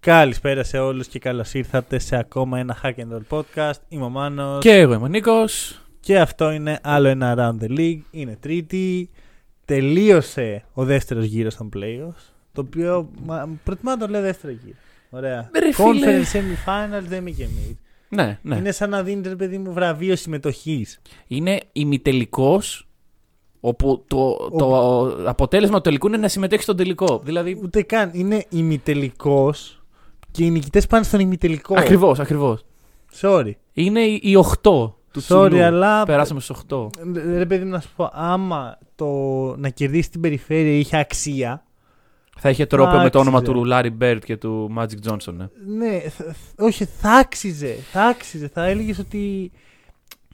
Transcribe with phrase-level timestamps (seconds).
[0.00, 3.78] Καλησπέρα σε όλους και καλώς ήρθατε σε ακόμα ένα Hack and Roll podcast.
[3.88, 5.80] Είμαι ο Μάνος Και εγώ είμαι ο Νίκος.
[6.00, 8.00] και αυτό είναι άλλο ένα Around the League.
[8.10, 9.10] Είναι τρίτη.
[9.64, 12.32] Τελείωσε ο δεύτερος γύρος των playoffs.
[12.52, 14.76] Το οποίο μα, προτιμά να το λέω δεύτερο γύρο.
[15.10, 15.50] Ωραία.
[15.58, 15.86] Ρε φίλε.
[15.86, 17.74] Conference semifinals δεν είμαι και mid.
[18.08, 18.56] Ναι, ναι.
[18.56, 21.00] Είναι σαν να δίνει ρε παιδί μου βραβείο συμμετοχής.
[21.26, 22.88] Είναι ημιτελικός
[23.60, 27.20] όπου το, το αποτέλεσμα του τελικού είναι να συμμετέχει στον τελικό.
[27.24, 27.60] Δηλαδή.
[27.62, 28.10] Ούτε καν.
[28.12, 29.79] Είναι ημιτελικός
[30.30, 31.74] και οι νικητές πάνε στον ημιτελικό.
[31.78, 32.64] Ακριβώς, ακριβώς.
[33.20, 33.50] Sorry.
[33.72, 35.62] Είναι οι οι 8 του Sorry, ψηλού.
[35.62, 36.90] αλλά- Περάσαμε στους 8.
[37.36, 39.06] Ρε παιδί μου να σου πω, άμα το
[39.58, 41.64] να κερδίσει την περιφέρεια είχε αξία.
[42.42, 43.56] Θα είχε τρόπαιο με το όνομα Άξιζε.
[43.58, 45.32] του Larry Bird και του Magic Johnson.
[45.36, 45.46] Ναι.
[45.86, 47.76] Ναι, θ- θ- όχι, θα άξιζε.
[47.92, 48.48] Θα άξιζε.
[48.52, 49.50] Θα έλεγες ότι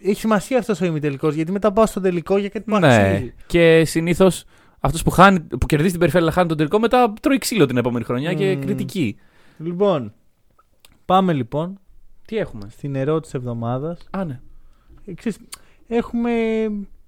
[0.00, 1.34] έχει σημασία αυτός ο ημιτελικός.
[1.34, 2.86] Γιατί μετά πάω στον τελικό για κάτι που ναι.
[3.10, 3.34] αξίζει.
[3.46, 4.44] Και συνήθως
[4.80, 7.76] αυτός που, χάνει, που κερδίζει την περιφέρεια αλλά χάνει τον τελικό μετά τρώει ξύλο την
[7.76, 8.60] επόμενη χρονιά και Μμμ.
[8.60, 9.16] κριτική.
[9.58, 10.12] Λοιπόν,
[11.04, 11.78] πάμε λοιπόν
[12.26, 14.08] Τι έχουμε; στην ερώτηση της εβδομάδας.
[14.10, 14.40] Α, ναι.
[15.88, 16.66] έχουμε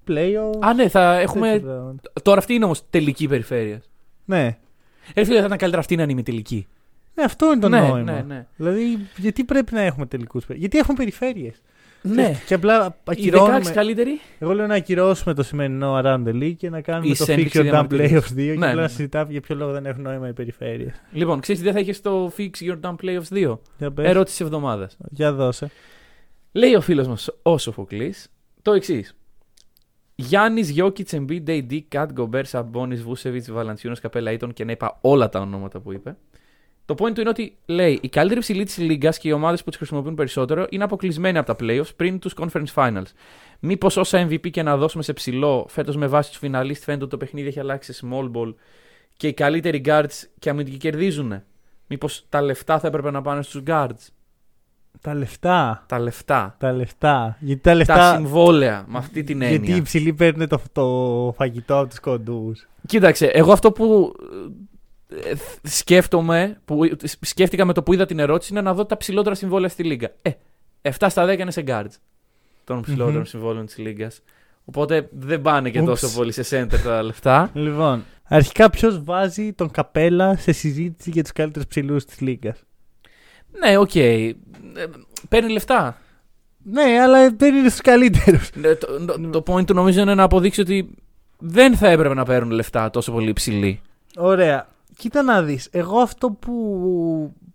[0.08, 0.58] playoff.
[0.60, 1.50] Α, ναι, θα έχουμε.
[1.50, 1.96] τέτοιο.
[2.22, 3.82] Τώρα αυτή είναι όμως τελική περιφέρεια.
[4.24, 4.58] Ναι.
[5.14, 6.66] Ε, φίλε, θα ήταν καλύτερα αυτή να είναι ημιτελική.
[7.14, 8.00] ναι, αυτό είναι το ναι, νόημα.
[8.00, 8.46] ναι, ναι.
[8.56, 10.40] Δηλαδή, γιατί πρέπει να έχουμε τελικού.
[10.48, 11.62] Γιατί έχουμε περιφέρειες;
[12.02, 12.32] Ναι.
[12.46, 13.70] Και απλά Οι 16 ακυρώνουμε.
[13.70, 14.20] καλύτεροι.
[14.38, 17.36] Εγώ λέω να ακυρώσουμε το σημερινό Around the League και να κάνουμε Η το Celtics
[17.36, 18.12] Fix Your Damn διαμαρτυρίες.
[18.12, 18.80] Playoffs 2 και Ναι, απλά ναι.
[18.80, 21.02] να συζητάμε για ποιο λόγο δεν έχουν νόημα οι περιφέρειες.
[21.12, 23.58] Λοιπόν, ξέρεις τι δεν θα είχες στο Fix Your Damn Playoffs 2.
[23.78, 24.06] Για πες.
[24.08, 24.96] Ερώτηση τη εβδομάδας.
[25.10, 25.70] Για δώσε.
[26.52, 28.28] Λέει ο φίλος μας ο Σοφοκλής
[28.62, 29.12] το εξής.
[30.14, 35.28] Γιάννης, Γιώκητς, Embiid, AD, Κατ, Γκομπέρ, Σαμπόνι, Βούσεβιτ, Βαλαντσιούνο, Καπέλα Ήτων και να είπα όλα
[35.28, 36.16] τα ονόματα που είπε.
[36.88, 39.68] Το point του είναι ότι λέει η καλύτερη ψηλή της Λίγκας και οι ομάδες που
[39.68, 43.02] τις χρησιμοποιούν περισσότερο είναι αποκλεισμένοι από τα playoffs πριν τους conference finals.
[43.60, 47.12] Μήπως όσα MVP και να δώσουμε σε ψηλό φέτος με βάση τους φιναλίστ φαίνεται ότι
[47.12, 48.54] το παιχνίδι έχει αλλάξει σε small ball
[49.16, 51.42] και οι καλύτεροι guards και αμυντικοί κερδίζουν.
[51.86, 54.06] Μήπως τα λεφτά θα έπρεπε να πάνε στους guards;
[55.00, 55.84] Τα λεφτά.
[55.88, 56.56] Τα λεφτά.
[56.58, 57.36] Τα λεφτά.
[57.40, 58.14] Γιατί τα Τα λεφτά.
[58.14, 59.58] συμβόλαια με αυτή την έννοια.
[59.58, 62.68] γιατί οι ψηλοί παίρνουν το, το φαγητό από τους κοντούς.
[62.86, 64.77] Κοίταξε, εγώ αυτό που ε, θ-
[65.62, 66.80] σκέφτομαι, που
[67.20, 70.10] σκέφτηκα με το που είδα την ερώτηση, είναι να δω τα ψηλότερα συμβόλαια στη Λίγκα.
[70.22, 70.30] Ε,
[70.82, 71.96] 7 στα 10 είναι σε guards
[72.64, 73.24] των ψηλότερων Μμμ.
[73.24, 74.20] συμβόλαιων της Λίγκας.
[74.64, 76.00] Οπότε δεν πάνε και Oops.
[76.00, 77.50] τόσο πολύ σε center τα λεφτά.
[77.54, 82.62] Λοιπόν, αρχικά ποιος βάζει τον Καπέλα σε συζήτηση για τους καλύτερους ψηλούς της Λίγκας;
[83.58, 83.94] ναι, οκ.
[83.94, 84.32] Ε,
[85.28, 85.98] παίρνει λεφτά.
[86.62, 88.50] Ναι, αλλά δεν είναι στου καλύτερους.
[88.54, 90.90] Ναι, το, το, το point του νομίζω είναι να αποδείξει ότι
[91.38, 93.80] δεν θα έπρεπε να παίρνουν λεφτά τόσο πολύ ψηλοί.
[94.16, 94.68] Ωραία.
[94.98, 95.68] Κοίτα να δεις.
[95.72, 96.52] Εγώ αυτό που,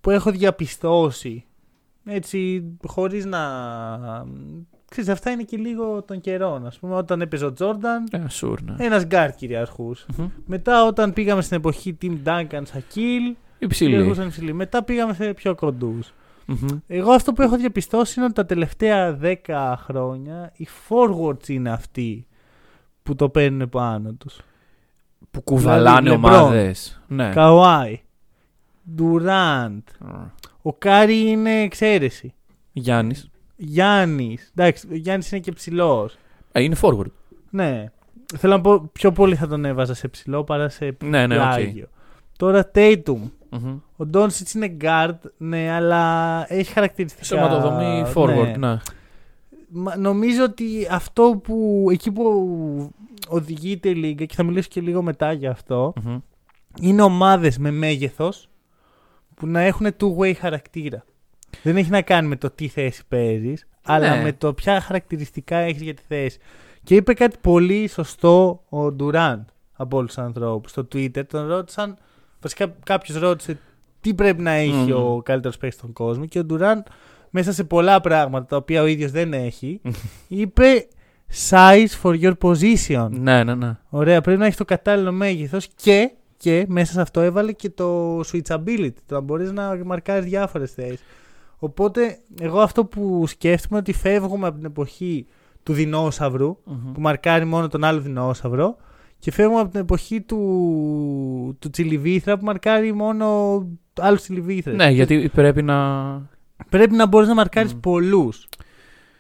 [0.02, 1.46] που έχω διαπιστώσει,
[2.06, 3.40] έτσι, χωρίς να...
[4.90, 6.66] Ξέρεις, αυτά είναι και λίγο των καιρών.
[6.66, 8.86] Ας πούμε, όταν έπαιζε ο Τζόρνταν, Ε, sure, ναι.
[8.86, 10.06] ένας γκάρ κυριαρχούς.
[10.18, 10.28] Μμμ.
[10.46, 13.90] Μετά όταν πήγαμε στην εποχή Tim Duncan, Shaquille, Ψηλοί.
[13.90, 14.54] κυριαρχούσαν ψηλοί.
[14.54, 16.14] Μετά πήγαμε σε πιο κοντούς.
[16.46, 16.68] Μμμ.
[16.88, 22.26] Εγώ αυτό που έχω διαπιστώσει είναι ότι τα τελευταία 10 χρόνια οι forwards είναι αυτοί
[23.04, 24.40] που το παίρνουν πάνω τους.
[25.34, 26.32] Που κουβαλάνε Δηλαδή, LeBron.
[26.40, 27.02] ομάδες.
[27.08, 27.30] Ναι.
[27.30, 28.02] Καουάι,
[28.96, 29.82] Ντουράντ,
[30.62, 32.34] Ο Κάρι είναι εξαίρεση.
[32.72, 33.30] Γιάννης.
[33.56, 34.52] Γιάννης.
[34.56, 36.18] Εντάξει, ο Γιάννης είναι και ψηλός.
[36.52, 37.12] Ε, είναι forward.
[37.50, 37.86] Ναι.
[38.38, 41.42] Θέλω να πω πιο πολύ θα τον έβαζα σε ψηλό παρά σε Ναι, ναι, οκ.
[41.44, 41.88] πλάγιο.
[42.38, 43.18] Τώρα Tatum.
[43.50, 43.78] Μμμ.
[43.98, 47.24] Ο Ντόνσιτς είναι guard, ναι, αλλά έχει χαρακτηριστικά.
[47.26, 48.78] Σωματοδομή forward, ναι.
[49.70, 51.88] Μα Νομίζω ότι αυτό που.
[51.92, 52.24] εκεί που
[53.28, 56.18] οδηγείται η Λίγκα και θα μιλήσω και λίγο μετά για αυτό, Μμμ.
[56.82, 58.50] είναι ομάδες με μέγεθος
[59.36, 61.06] που να έχουν two-way χαρακτήρα.
[61.64, 64.24] Δεν έχει να κάνει με το τι θέση παίζεις, αλλά Ναι.
[64.24, 66.38] με το ποια χαρακτηριστικά έχεις για τη θέση.
[66.84, 69.42] Και είπε κάτι πολύ σωστό ο Ντουράντ
[69.74, 70.72] από όλους τους ανθρώπους.
[70.72, 71.98] Στο Twitter τον ρώτησαν.
[72.42, 73.60] Βασικά κάποιος ρώτησε
[74.02, 75.06] τι πρέπει να έχει Μμμ.
[75.16, 76.26] ο καλύτερος παίκτης στον κόσμο.
[76.26, 76.86] Και ο Ντουράντ
[77.30, 79.82] μέσα σε πολλά πράγματα τα οποία ο ίδιος δεν έχει,
[80.28, 80.88] είπε
[81.50, 83.08] size for your position.
[83.12, 83.78] Ναι, ναι, ναι.
[83.90, 88.20] Ωραία, πρέπει να έχει το κατάλληλο μέγεθος και, και μέσα σε αυτό έβαλε και το
[88.20, 88.94] switchability.
[89.06, 91.04] Το να μπορείς να μαρκάρεις διάφορες θέσεις.
[91.58, 95.26] Οπότε, εγώ αυτό που σκέφτομαι είναι ότι φεύγουμε από την εποχή
[95.64, 96.92] του δεινόσαυρου, Μμμ.
[96.92, 98.76] που μαρκάρει μόνο τον άλλο δεινόσαυρο,
[99.20, 100.38] και φεύγουμε από την εποχή του,
[101.60, 103.58] του τσιλιβήθρα που μαρκάρει μόνο
[104.00, 104.76] άλλους τσιλιβήθρες.
[104.76, 105.76] Ναι, γιατί πρέπει να.
[106.70, 107.80] πρέπει να μπορείς να μαρκάρεις Μμ.
[107.80, 108.48] πολλούς.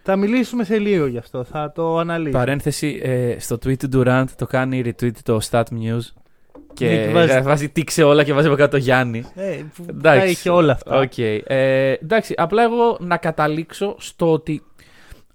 [0.05, 1.43] Θα μιλήσουμε σε λίγο γι' αυτό.
[1.43, 2.37] Θα το αναλύσουμε.
[2.39, 6.01] Παρένθεση, ε, στο tweet του Durant το κάνει retweet το StatMuse.
[6.73, 7.69] Και Ναι, και βάζει- βάζει...
[7.69, 9.23] τικ σε όλα και βάζει από κάτω Γιάννη.
[9.35, 10.19] Ε, που Εντάξει.
[10.19, 10.99] τα είχε όλα αυτά.
[10.99, 11.17] Οκ.
[11.17, 14.61] Ε, εντάξει, απλά εγώ να καταλήξω στο ότι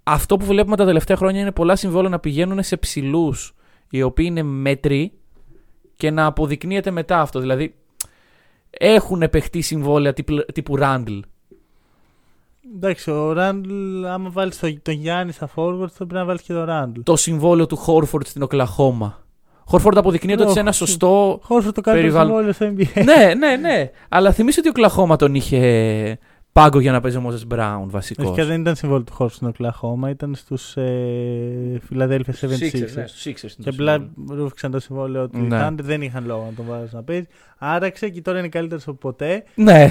[0.03, 3.55] αυτό που βλέπουμε τα τελευταία χρόνια είναι πολλά συμβόλαια να πηγαίνουν σε ψηλούς
[3.91, 5.13] οι οποίοι είναι μέτριοι
[5.97, 7.41] και να αποδεικνύεται μετά αυτό.
[7.41, 7.75] Δηλαδή,
[8.71, 11.21] έχουν παιχτεί συμβόλαια τύπου, τύπου Randall.
[12.77, 16.53] Εντάξει, ο Ράντλ, άμα βάλεις τον, τον Γιάννη στα forward, θα πρέπει να βάλεις και
[16.53, 17.01] τον Ράντλ.
[17.03, 19.23] Το συμβόλαιο του Χόρφορντ στην Οκλαχώμα.
[19.65, 20.79] Χόρφορντ αποδεικνύεται ότι σε ένα Όχι.
[20.79, 21.41] σωστό.
[21.43, 22.53] Χώρο το καλύτερο Περιβάλλον.
[22.53, 23.05] συμβόλαιο στο NBA.
[23.05, 23.91] ναι, ναι, ναι.
[24.09, 26.19] Αλλά θυμίσου ότι ο Οκλαχώμα τον είχε
[26.53, 28.27] πάγκο για να παίζει ο Μόζες Μπράουν βασικός.
[28.27, 33.51] Βασικά δεν ήταν συμβόλαιο του χώρου στην Οκλαχώμα, ήταν στους ε, Philadelphia 76ers.
[33.59, 35.39] Και απλά ρούφηξαν το συμβόλαιο του.
[35.39, 35.71] Ναι.
[35.71, 35.83] Ναι.
[35.83, 37.27] δεν είχαν λόγο να τον βάζουν να παίζει.
[37.59, 39.45] Άραξε και τώρα είναι καλύτερος από ποτέ.
[39.55, 39.91] Ναι.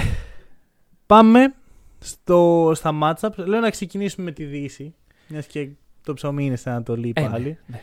[1.06, 1.54] Πάμε
[1.98, 3.34] στο, στα matchups.
[3.46, 4.94] Λέω να ξεκινήσουμε με τη Δύση.
[5.28, 5.68] Μιας και
[6.02, 7.58] το ψωμί είναι στην Ανατολή Ε, ναι, πάλι.
[7.66, 7.80] ναι.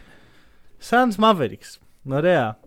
[0.89, 1.77] Suns Mavericks.
[2.09, 2.59] Ωραία.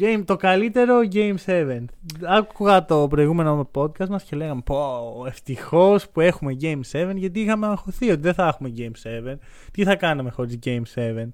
[0.00, 1.84] Game, το καλύτερο Game 7.
[2.22, 7.66] Άκουγα το προηγούμενο podcast μας και λέγαμε πω ευτυχώς που έχουμε Game 7 γιατί είχαμε
[7.66, 9.34] αγχωθεί ότι δεν θα έχουμε Game 7.
[9.72, 11.28] Τι θα κάναμε χωρίς Game 7.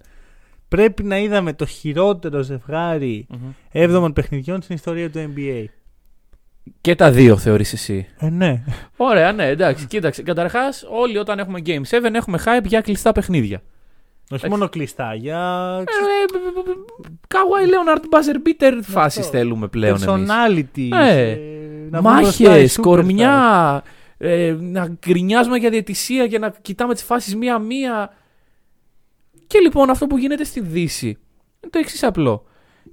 [0.69, 3.53] Πρέπει να είδαμε το χειρότερο ζευγάρι Μμμ.
[4.09, 5.65] 7 παιχνιδιών στην ιστορία του NBA.
[6.81, 8.07] Και τα δύο θεωρείς εσύ.
[8.19, 8.63] Ε, ναι.
[8.97, 9.87] Ωραία, ναι, εντάξει.
[9.87, 10.23] Κοίταξε.
[10.23, 13.63] Καταρχάς, όλοι όταν έχουμε Game 7 έχουμε hype για κλειστά παιχνίδια.
[14.31, 15.39] Όχι μόνο κλειστά, για
[17.29, 20.31] Κawhi Leonard buzzer beater φάσει θέλουμε πλέον εμείς.
[20.31, 20.89] personality.
[20.93, 21.39] Ε, ε,
[21.91, 22.83] να βγουν μπροστά οι Μάχες, superstars.
[22.83, 23.83] κορμιά,
[24.19, 28.13] ε, να γκρινιάζουμε για διαιτησία και να κοιτάμε τις φάσεις μία-μία.
[29.47, 32.45] Και λοιπόν αυτό που γίνεται στη Δύση είναι το εξής απλό.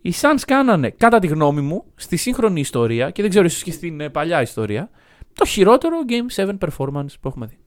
[0.01, 3.71] Οι Suns κάνανε, κατά τη γνώμη μου, στη σύγχρονη ιστορία και δεν ξέρω ίσως και
[3.71, 4.89] στην ε, παλιά ιστορία,
[5.33, 7.57] το χειρότερο Game 7 performance που έχουμε δει.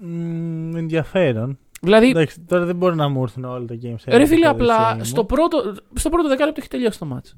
[0.00, 1.58] Μμμ, ενδιαφέρον.
[1.80, 4.02] Δηλαδή, Εντάξει, τώρα δεν μπορεί να μου έρθουν όλα τα games.
[4.06, 5.04] ρε φίλε, στο απλά δεξί μου.
[5.04, 7.36] στο πρώτο, στο πρώτο δεκάλεπτο έχει τελειώσει το μάτς.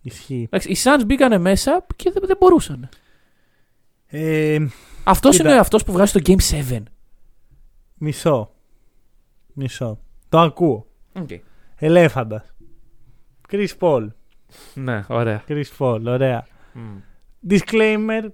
[0.00, 0.42] Ισχύει.
[0.50, 2.88] Εντάξει, οι Suns μπήκανε μέσα και δεν, δεν μπορούσαν.
[4.06, 4.66] Ε,
[5.04, 5.48] Αυτός Κοίτα.
[5.50, 6.82] είναι αυτός που βγάζει το Game 7.
[7.94, 8.50] μισό.
[9.52, 9.98] Μισό.
[10.28, 10.86] Το ακούω.
[11.12, 11.38] Okay.
[11.76, 12.54] Ελέφαντας.
[13.50, 14.06] Chris Paul.
[14.74, 15.42] Ναι, ωραία.
[15.48, 16.46] Chris Paul, ωραία.
[17.48, 18.28] Disclaimer.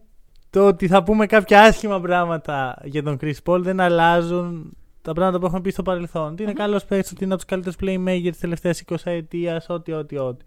[0.51, 5.39] Το ότι θα πούμε κάποια άσχημα πράγματα για τον Chris Paul δεν αλλάζουν τα πράγματα
[5.39, 6.33] που έχουμε πει στο παρελθόν.
[6.33, 9.93] Ότι είναι καλός παίκτης, ότι είναι από τους καλύτερους playmakers της τελευταίας 20 ετίας, ό,τι,
[9.93, 10.45] ό,τι, ό,τι.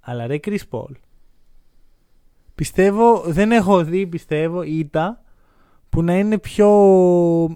[0.00, 0.92] Αλλά ρε Chris Paul.
[2.54, 5.22] Πιστεύω, δεν έχω δει, πιστεύω, ήττα
[5.90, 6.68] που να είναι πιο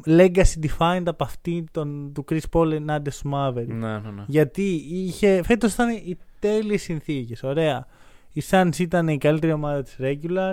[0.07, 3.67] legacy defined από αυτή των, του Chris Paul ενάντια στους Mavericks.
[3.67, 4.25] Ναι, ναι, ναι.
[4.27, 7.43] Γιατί είχε, φέτος ήταν οι τέλειες συνθήκες.
[7.43, 7.87] Ωραία.
[8.33, 10.53] Οι Suns ήταν η καλύτερη ομάδα της regular.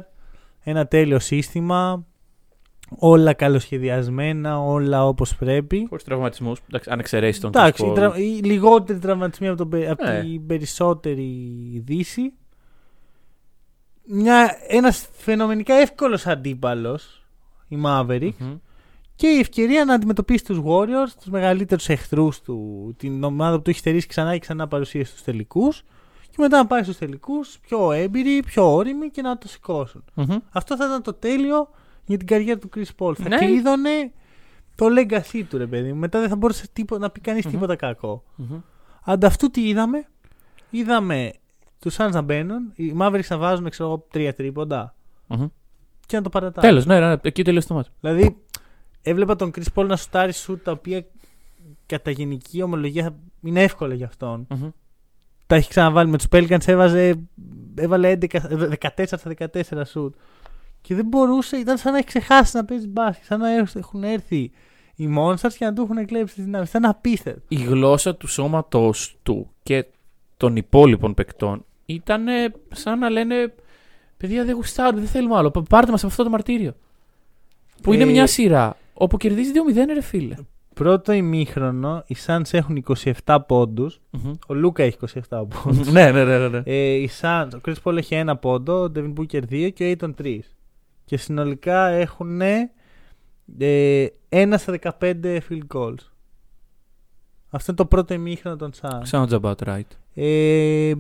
[0.64, 2.06] Ένα τέλειο σύστημα.
[2.98, 5.86] Όλα καλοσχεδιασμένα, όλα όπως πρέπει.
[5.90, 6.60] Χωρίς τραυματισμούς.
[6.88, 7.96] Αν εξαιρέσεις τον Εντάξει, Chris οι, Paul.
[7.96, 8.18] τρα...
[8.18, 9.70] οι λιγότεροι τραυματισμοί από, τον...
[9.70, 10.22] πε- από Ναι.
[10.22, 11.28] την περισσότερη
[11.86, 12.34] δύση.
[14.06, 14.56] Μια...
[14.68, 17.21] Ένας φαινομενικά εύκολος αντίπαλος,
[17.72, 18.56] η Maverick, Μμμ.
[19.16, 23.70] και η ευκαιρία να αντιμετωπίσει τους Warriors, τους μεγαλύτερους εχθρούς του, την ομάδα που του
[23.70, 25.84] έχει στερήσει ξανά και ξανά παρουσία στους τελικούς
[26.22, 30.04] και μετά να πάει στους τελικούς πιο έμπειροι, πιο όριμοι και να το σηκώσουν.
[30.14, 30.38] Μμμ.
[30.52, 31.70] Αυτό θα ήταν το τέλειο
[32.06, 33.16] για την καριέρα του Chris Paul.
[33.16, 33.38] Θα Ναι.
[33.38, 34.12] κλείδωνε
[34.76, 36.00] το legacy του ρε παιδί μου.
[36.00, 37.52] Μετά δεν θα μπορούσε τίπο- να πει κανείς Μμμ.
[37.52, 38.24] τίποτα κακό.
[38.36, 38.60] Μμμ.
[39.04, 40.06] Ανταυτού τι είδαμε;
[40.70, 41.32] Είδαμε
[41.80, 44.96] τους Suns να μπαίνουν, οι Mavericks να βάζουν ξέρω εγώ τρία τρίποντα
[45.28, 45.48] Μμμ.
[46.12, 46.68] Και να το παρατάνε.
[46.68, 47.90] Τέλος, ναι, ναι, εκεί τελείωσε το μάτι.
[48.00, 48.38] Δηλαδή,
[49.02, 51.06] έβλεπα τον Chris Paul να σουτάρει σουτ τα οποία
[51.86, 54.48] κατά γενική ομολογία θα- είναι εύκολα για αυτόν.
[55.48, 57.20] Τα έχει ξαναβάλει με τους Pelicans, έβαζε,
[57.76, 58.28] έβαλε 11,
[58.96, 60.16] 14 στα 14 σουτ.
[60.82, 63.26] Και δεν μπορούσε, ήταν σαν να έχει ξεχάσει να παίζει μπάσκετ.
[63.26, 64.52] Σαν να έχουν έρθει
[64.96, 66.70] οι Monsters και να του έχουν κλέψει τις δυνάμεις.
[66.70, 67.40] Ήταν απίθετο.
[67.48, 68.92] Η γλώσσα του σώματό
[69.24, 69.86] του και
[70.38, 72.26] των υπόλοιπων παικτών ήταν
[72.72, 73.54] σαν να λένε
[74.22, 75.52] Παιδιά δεν γουστάρω, δεν θέλουμε άλλο.
[75.52, 76.74] Πα- Πάρτε μας από αυτό το μαρτύριο.
[77.82, 80.36] Που είναι Ε, μια σειρά όπου κερδίζει 2-0, ρε φίλε.
[80.74, 82.76] Πρώτο ημίχρονο, οι Suns έχουν
[83.26, 84.02] 27 πόντους.
[84.10, 84.34] Μμμ.
[84.48, 84.98] Ο Λούκα έχει
[85.30, 85.92] 27 πόντους.
[85.92, 86.62] ναι, ναι, ναι, ναι, ναι.
[86.66, 89.96] Ε, οι Suns, ο Chris Paul έχει ένα πόντο, ο Devin Booker 2 και ο
[90.00, 90.40] Aiton 3.
[91.06, 95.14] Και συνολικά έχουν ε, ένα στα 15
[95.50, 95.96] field goals.
[97.50, 99.10] Αυτό είναι το πρώτο ημίχρονο των Suns.
[99.12, 99.82] Sounds about right.
[100.14, 100.94] Ε,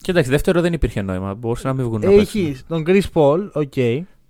[0.00, 1.34] Κοίταξε, δεύτερο δεν υπήρχε νόημα.
[1.34, 2.66] Μπορούσε να μην βγουν να έχει παίξουν.
[2.68, 3.76] τον Chris Paul, οκ.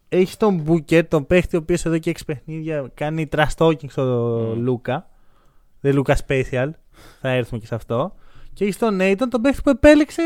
[0.08, 4.38] Έχει τον Booker, τον παίχτη ο οποίος εδώ και 6 παιχνίδια κάνει trash talking στο
[4.52, 4.56] Mm.
[4.56, 5.10] Λούκα.
[5.82, 6.70] The Luka Special.
[7.20, 8.14] Θα έρθουμε και σε αυτό.
[8.52, 10.22] Και έχει τον Ayton, τον παίχτη που επέλεξε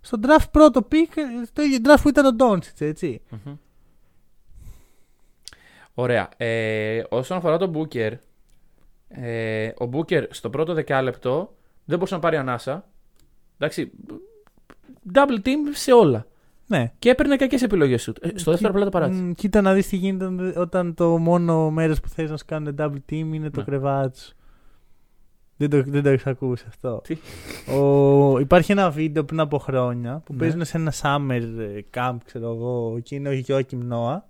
[0.00, 1.12] στο draft πρώτο pick,
[1.52, 3.20] το ίδιο draft που ήταν ο Doncic, έτσι.
[3.30, 3.54] Μμμ.
[5.94, 6.28] Ωραία.
[6.36, 8.10] Ε, όσον αφορά τον Booker,
[9.08, 12.88] ε, ο Booker στο πρώτο δεκάλεπτο δεν μπορούσε να πάρει ανάσα.
[13.58, 13.90] Εντάξει,
[15.14, 16.26] double team σε όλα.
[16.66, 16.92] Ναι.
[16.98, 18.12] Και έπαιρνε κακές επιλογές σου.
[18.20, 19.22] Ε, στο δεύτερο απλά το παράτησε.
[19.22, 22.74] Μ, κοίτα να δεις τι γίνεται όταν το μόνο μέρος που θες να σου κάνουν
[22.78, 23.64] double team είναι το Ναι.
[23.66, 24.32] κρεβάτι σου.
[25.56, 27.00] Δεν το, δεν το έχεις ακούσει αυτό.
[27.04, 27.16] Τι;
[27.78, 30.38] Ο, υπάρχει ένα βίντεο πριν από χρόνια που Ναι.
[30.38, 34.28] παίζουν σε ένα summer ε, camp, ξέρω εγώ, και είναι ο Γιοακίμ Νόα.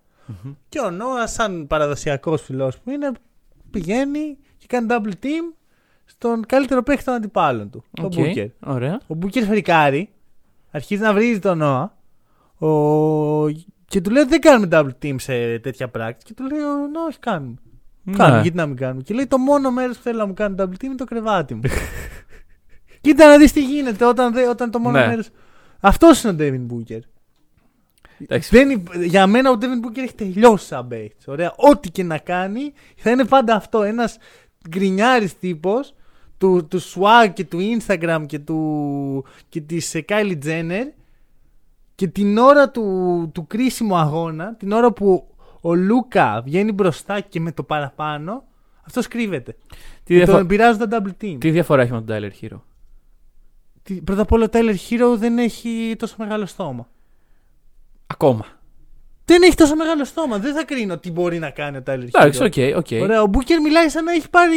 [0.68, 3.12] Και ο Νόα, σαν παραδοσιακός ψηλός που είναι,
[3.70, 5.54] πηγαίνει και κάνει double team
[6.04, 8.46] στον καλύτερο παίκτη των αντιπάλων του, τον Οκ, Booker.
[8.66, 9.00] Ωραία.
[9.06, 10.08] Ο Μπούκερ φρικάρει,
[10.72, 11.96] αρχίζει να βρίζει τον Νόα
[12.58, 13.48] ο...
[13.86, 16.26] και του λέει ότι δεν κάνουμε double team σε τέτοια πράξη.
[16.26, 17.54] Και του λέει: ο, Ναι, όχι, κάνουμε.
[18.16, 19.02] Κάνουμε, γιατί να μην κάνουμε.
[19.02, 21.54] Και λέει: Το μόνο μέρος που θέλω να μου κάνει double team είναι το κρεβάτι
[21.54, 21.60] μου.
[23.00, 25.06] Κοίτα να δεις τι γίνεται όταν, δε- όταν το μόνο Ναι.
[25.06, 25.22] μέρο.
[25.80, 26.98] Αυτός είναι ο David Booker.
[28.18, 28.56] Εντάξει.
[28.56, 31.28] Δεν, υ- για μένα ο David Booker έχει τελειώσει σαν παίκτης.
[31.28, 31.52] Ωραία.
[31.56, 33.82] Ό,τι και να κάνει θα είναι πάντα αυτό.
[33.82, 34.16] Ένας
[34.68, 35.94] γκρινιάρης τύπος
[36.42, 40.84] του, του swag και του Instagram και, του, και της ε, Kylie Jenner
[41.94, 45.26] και την ώρα του, του κρίσιμου αγώνα, την ώρα που
[45.60, 48.44] ο Λούκα βγαίνει μπροστά και με το παραπάνω,
[48.86, 49.52] αυτός κρύβεται.
[49.52, 49.66] Τι,
[50.04, 51.36] Και διαφο- τον πειράζουν τα double team.
[51.40, 52.60] τι διαφορά έχει με τον Tyler Herro;
[53.82, 56.88] Τι- Πρώτα απ' όλα ο Tyler Herro δεν έχει τόσο μεγάλο στόμα.
[58.06, 58.44] Ακόμα.
[59.32, 60.38] Δεν έχει τόσο μεγάλο στόμα.
[60.38, 62.08] Δεν θα κρίνω τι μπορεί να κάνει ο Tyler Herro.
[62.20, 63.00] Εντάξει, οκ, οκ.
[63.02, 64.56] Ωραία, ο Μπούκερ μιλάει σαν να έχει πάρει.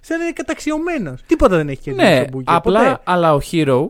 [0.00, 1.20] σαν να είναι καταξιωμένος.
[1.26, 2.54] Τίποτα δεν έχει κερδίσει Ναι, ο Μπούκερ.
[2.54, 3.00] απλά, ποτέ.
[3.04, 3.86] αλλά ο Herro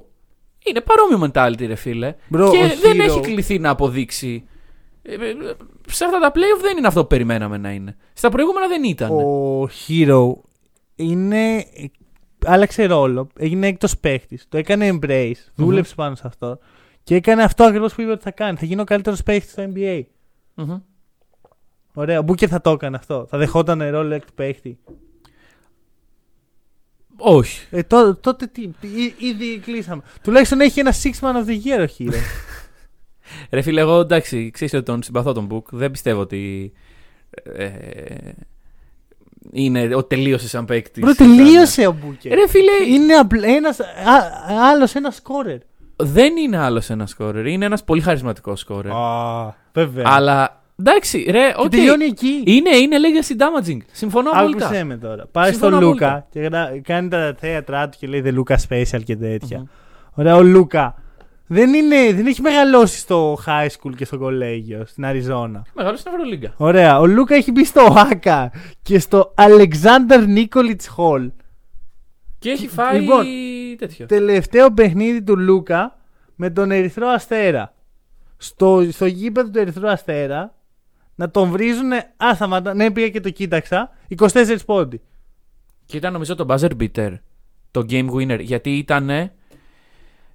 [0.64, 2.14] είναι παρόμοιο mentality, ρε φίλε.
[2.34, 4.48] Bro, και ο δεν Herro- έχει κληθεί να αποδείξει.
[5.02, 5.18] Ε, ε,
[5.88, 7.96] Σε αυτά τα playoff δεν είναι αυτό που περιμέναμε να είναι.
[8.12, 9.10] Στα προηγούμενα δεν ήταν.
[9.10, 10.32] Ο Hero
[10.96, 11.64] είναι.
[12.44, 13.28] άλλαξε ρόλο.
[13.38, 14.46] Έγινε έκτος παίχτης.
[14.48, 15.32] Το έκανε embrace.
[15.54, 16.58] Δούλεψε πάνω σε αυτό.
[17.06, 18.56] Και έκανε αυτό ακριβώς που είπε ότι θα κάνει.
[18.58, 20.00] Θα γίνει ο καλύτερος παίχτης στο NBA.
[20.54, 20.78] Μμμ.
[21.94, 23.26] Ωραία, ο Μπούκερ θα το έκανε αυτό.
[23.28, 24.78] Θα δεχόταν ρόλο έκτο παίχτη.
[27.16, 27.66] Όχι.
[27.70, 28.62] Ε, τό- τότε τι.
[28.80, 30.02] Εί- Ήδη κλείσαμε.
[30.22, 32.14] Τουλάχιστον έχει ένα six man of the year ο Hero.
[33.50, 35.62] Ρε φίλε, εγώ εντάξει, ξέρεις ότι τον συμπαθώ τον Book.
[35.70, 36.72] Δεν πιστεύω ότι.
[37.42, 37.70] Ε,
[39.52, 41.02] είναι ο τελείωσε σαν παίκτης.
[41.02, 42.32] Bro, τελείωσε ο Μπούκερ.
[42.34, 43.14] Ρε φίλε, Είναι
[43.56, 43.84] ένας, α,
[44.70, 45.58] άλλος ένας σκόρερ.
[45.96, 47.46] Δεν είναι άλλος ένας σκόρερ.
[47.46, 48.92] Είναι ένας πολύ χαρισματικός σκόρερ.
[48.92, 50.04] Α, βέβαια.
[50.06, 51.68] Αλλά εντάξει, ρε, Και οκ.
[51.68, 52.42] τελειώνει εκεί.
[52.46, 53.78] Είναι, είναι legacy damaging.
[53.92, 54.64] Συμφωνώ απόλυτα.
[54.66, 55.26] Άκουσέ με τώρα.
[55.32, 56.06] Πάει Συμφωνώ στον απόλυτα.
[56.06, 59.58] Λούκα και γρα- κάνει τα θέατρά του και λέει The Luka Special και τέτοια.
[59.58, 59.66] Μμμ.
[60.14, 60.94] Ωραία, ο Λούκα
[61.46, 65.62] δεν, είναι, δεν έχει μεγαλώσει στο high school και στο κολέγιο στην Αριζόνα.
[65.74, 66.52] Μεγάλο στην Ευρωλίγκα.
[66.56, 68.50] Ωραία, ο Λούκα έχει μπει στο ΆΚΑ
[68.82, 71.30] και στο Alexander Nikolic Hall.
[72.38, 73.24] Και έχει φάει Λοιπόν,
[73.76, 74.06] τέτοιο.
[74.06, 75.98] Τελευταίο παιχνίδι του Λούκα
[76.34, 77.74] με τον Ερυθρό Αστέρα.
[78.36, 80.54] Στο, στο γήπεδο του Ερυθρού Αστέρα
[81.14, 81.92] να τον βρίζουν.
[81.92, 82.74] Α, σταματά.
[82.74, 83.90] Ναι, πήγα και το κοίταξα.
[84.18, 85.00] 24 πόντι.
[85.84, 87.14] Και ήταν νομίζω το buzzer beater.
[87.70, 88.38] Το game winner.
[88.40, 89.10] Γιατί ήταν.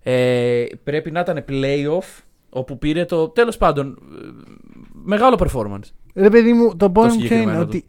[0.04, 2.22] Ε, πρέπει να ήταν playoff.
[2.50, 3.30] Όπου πήρε το.
[3.30, 3.98] Τέλος πάντων.
[4.22, 4.28] ε,
[5.04, 5.92] Μεγάλο performance.
[6.16, 7.86] Ρε παιδί μου, το point μου ποιο είναι συγκεκριμένο ότι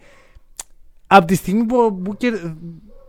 [1.07, 2.35] από τη στιγμή που ο Μπούκερ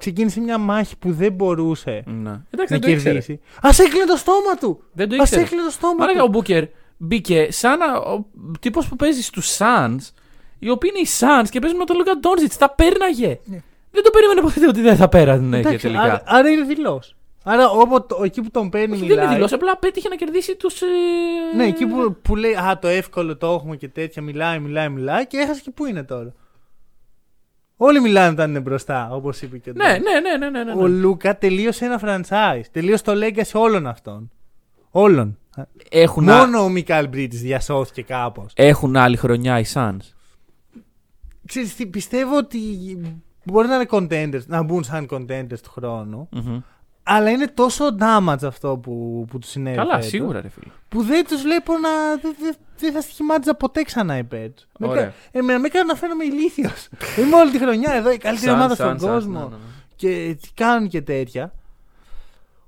[0.03, 2.29] ξεκίνησε μια μάχη που δεν μπορούσε Ναι.
[2.29, 3.13] Εντάξει, να δεν το ήξερε.
[3.19, 3.39] κερδίσει.
[3.62, 4.83] Α έκλεινε το στόμα του!
[4.93, 5.41] Δεν το Α ήξερε.
[5.41, 6.25] έκλεινε το στόμα Μα λέγα, του!
[6.27, 6.63] ο Μπούκερ
[6.98, 8.25] μπήκε σαν να, ο
[8.60, 9.98] τύπος που παίζει στους Suns,
[10.60, 12.51] οι οποίοι είναι οι Suns και παίζουν με τον Λούκα Ντόνζιτ.
[12.57, 13.39] Τα πέρναγε.
[13.91, 16.01] Δεν το περίμενε ποτέ ότι δεν θα πέρανε Εντάξει, τελικά.
[16.01, 17.15] άρα, άρα είναι δηλός.
[17.43, 19.15] Άρα όποτε, εκεί που τον παίρνει Όχι, μιλάει.
[19.17, 20.81] δεν είναι δηλώσει, απλά πέτυχε να κερδίσει τους.
[20.81, 20.86] Ε...
[21.55, 24.22] Ναι, εκεί που, που λέει Α, το εύκολο το έχουμε και τέτοια.
[24.22, 26.33] Μιλάει, μιλάει, μιλάει και έχασε και πού είναι τώρα.
[27.86, 30.00] Όλοι μιλάνε όταν είναι μπροστά, όπως είπε και ο Ναι, Ντόνι.
[30.00, 30.82] ναι, ναι, ναι, ναι, ναι.
[30.82, 32.63] Ο Λούκα τελείωσε ένα franchise.
[32.72, 34.32] Τελείωσε το legacy όλων αυτών.
[34.92, 35.38] Όλων.
[35.90, 38.54] Έχουν, α- Μόνο ο Μικάλ Μπρίτης διασώθηκε κάπως.
[38.56, 39.98] έχουν άλλη χρονιά οι Suns.
[41.46, 42.60] Ξέρεις τι, πιστεύω ότι
[43.44, 46.28] μπορεί να είναι contenders, να μπουν σαν contenders του χρόνου.
[46.32, 46.60] Μμμ.
[47.03, 49.75] Αλλά είναι τόσο damage αυτό που, που τους συνέβη.
[49.75, 50.72] Καλά, φέτος, σίγουρα, ρε φίλε.
[50.89, 51.89] Που δεν τους βλέπω να.
[52.22, 54.63] Δεν δε, δεν θα στοιχημάτιζα ποτέ ξανά υπέρ του.
[54.79, 55.13] Ωραία.
[55.31, 56.88] Εμένα με έκανε να φαίνομαι ηλίθιος.
[57.19, 59.39] Είμαι όλη τη χρονιά εδώ, η καλύτερη Suns, ομάδα Suns, στον Suns, κόσμο.
[59.39, 59.57] ναι, ναι, ναι.
[59.95, 61.53] Και τι κάνουν και τέτοια.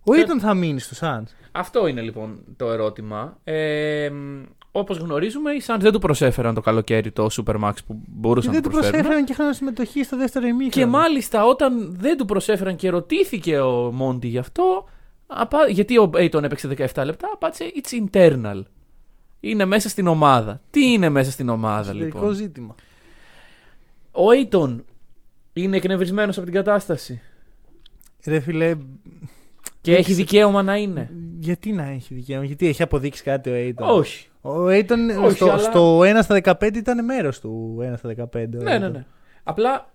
[0.04, 1.24] Ο Ε, Ήτον θα μείνει στου Suns.
[1.52, 3.38] Αυτό είναι λοιπόν το ερώτημα.
[3.44, 4.12] Ε,
[4.78, 8.62] Όπως γνωρίζουμε, οι Suns δεν του προσέφεραν το καλοκαίρι το Supermax που Και μπορούσαν δεν
[8.62, 8.92] να του του προσφέρουν.
[8.92, 10.70] προσέφεραν και χρόνο συμμετοχή στο δεύτερο ημίχρονο.
[10.72, 14.86] Και μάλιστα όταν δεν του προσέφεραν και ρωτήθηκε ο Μόντι γι' αυτό,
[15.28, 18.62] απα- γιατί ο Aiton έπαιξε 17 λεπτά, απάντησε It's internal.
[19.40, 20.62] Είναι μέσα στην ομάδα.
[20.70, 22.76] Τι είναι μέσα στην ομάδα Εσωτερικό λοιπόν; ζήτημα.
[24.12, 24.76] Ο Aiton
[25.54, 27.22] είναι εκνευρισμένος από την κατάσταση.
[28.26, 28.76] Ρε φιλέ,
[29.82, 31.10] Και έχει δικαίωμα να είναι.
[31.40, 33.98] γιατί να έχει δικαίωμα, γιατί έχει αποδείξει κάτι ο Aiton.
[33.98, 34.28] Όχι.
[34.48, 38.58] Ο Aiton Όχι, στο, αλλά- στο 1 στα 15 ήταν μέρος του 1 στα 15.
[38.60, 38.92] ο Ναι, ναι, Aiton.
[38.92, 39.06] ναι.
[39.44, 39.90] Απλά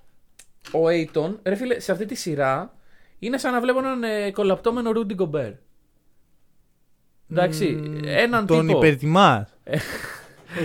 [0.72, 2.72] ο Aiton, ρε φίλε, σε αυτή τη σειρά
[3.18, 5.50] είναι σαν να βλέπω έναν ε, κολαπτώμενο Ρούντι Γκομπέρ.
[7.30, 8.78] Εντάξει, Μμμ, έναν τον τύπο.
[8.78, 9.54] υπερτιμάς.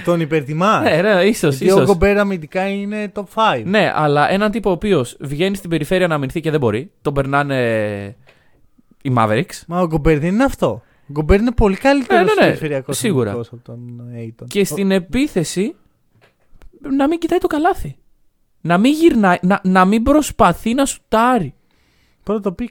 [0.03, 0.83] τον υπερτιμάς.
[0.89, 1.87] Ναι, ναι, ίσως, Γιατί ο ίσως.
[1.87, 3.63] Γκομπέρ αμυντικά είναι top 5.
[3.65, 6.91] Ναι, αλλά έναν τύπο ο οποίος βγαίνει στην περιφέρεια να αμυνθεί και δεν μπορεί.
[7.01, 8.15] Τον περνάνε
[9.01, 9.61] οι Mavericks.
[9.67, 10.81] Μα ο Γκομπέρ δεν είναι αυτό.
[11.07, 13.31] Ο Γκομπέρ είναι πολύ καλύτερος Ναι, ναι, ναι, περιφερειακός σίγουρα.
[13.31, 14.45] από τον Ayton.
[14.47, 15.75] Και στην επίθεση
[16.95, 17.95] να μην κοιτάει το καλάθι.
[18.61, 21.53] Να μην γυρνάει, να, να μην προσπαθεί να σουτάρει.
[22.23, 22.69] Πρώτο pick.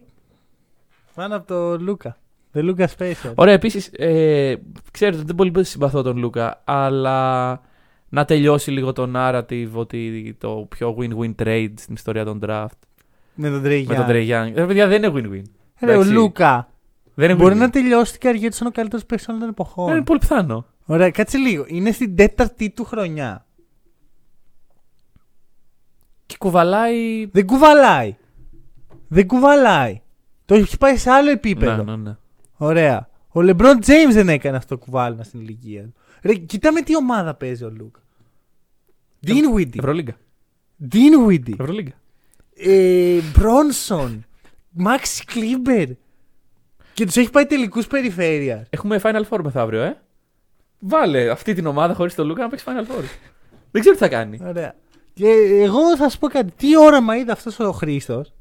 [1.14, 2.17] Πάνω από το Λούκα.
[2.55, 3.33] The Luca Special.
[3.35, 4.57] Ωραία, επίσης, ε,
[4.91, 7.61] ξέρετε ότι δεν πολύ συμπαθώ τον Λούκα, αλλά
[8.09, 12.79] να τελειώσει λίγο το narrative ότι το πιο win-win trade στην ιστορία των draft
[13.35, 14.11] Με τον Trey με τον Young.
[14.11, 14.53] Trey Young.
[14.55, 15.43] Ρε παιδιά, δεν είναι win-win.
[15.81, 16.12] Ρε, ο Εντάξει.
[16.12, 16.69] Λούκα
[17.14, 17.59] Δεν είναι μπορεί win-win.
[17.59, 19.92] να τελειώσει την καριέρα του σαν ο καλύτερος παίκτη όλων των εποχών.
[19.92, 20.66] Είναι πολύ πιθανό.
[20.87, 21.64] Ωραία, κάτσε λίγο.
[21.66, 23.47] Είναι στην τέταρτη του χρονιά.
[26.26, 27.26] Και κουβαλάει.
[27.26, 28.16] Δεν κουβαλάει.
[29.09, 30.02] Δεν κουβαλάει.
[30.44, 31.83] Το έχει πάει σε άλλο επίπεδο.
[31.83, 32.16] Ναι, ναι, ναι.
[32.56, 33.09] Ωραία.
[33.28, 35.94] Ο Λεμπρόν James δεν έκανε αυτό το κουβάλιμα στην ηλικία του.
[36.23, 38.00] Ρε, κοίτα με τι ομάδα παίζει ο Λούκα.
[39.26, 39.78] Dinwiddie.
[39.78, 40.16] Ευρωλίγκα.
[40.92, 41.52] Dinwiddie.
[41.52, 41.92] Ευρωλίγκα.
[42.56, 44.25] Ε, Μπρόνσον.
[44.71, 45.88] Μάξι Κλίμπερ.
[46.94, 48.66] Και τους έχει πάει τελικούς περιφέρειας.
[48.70, 49.96] Έχουμε Final Four μεθαύριο, ε.
[50.78, 53.02] Βάλε αυτή την ομάδα χωρίς τον Λούκα να παίξει Final Four.
[53.70, 54.40] δεν ξέρω τι θα κάνει.
[54.46, 54.74] Ωραία.
[55.12, 55.28] Και
[55.62, 56.52] εγώ θα σου πω κάτι.
[56.56, 58.32] Τι όραμα είδε αυτός ο Χρήστος;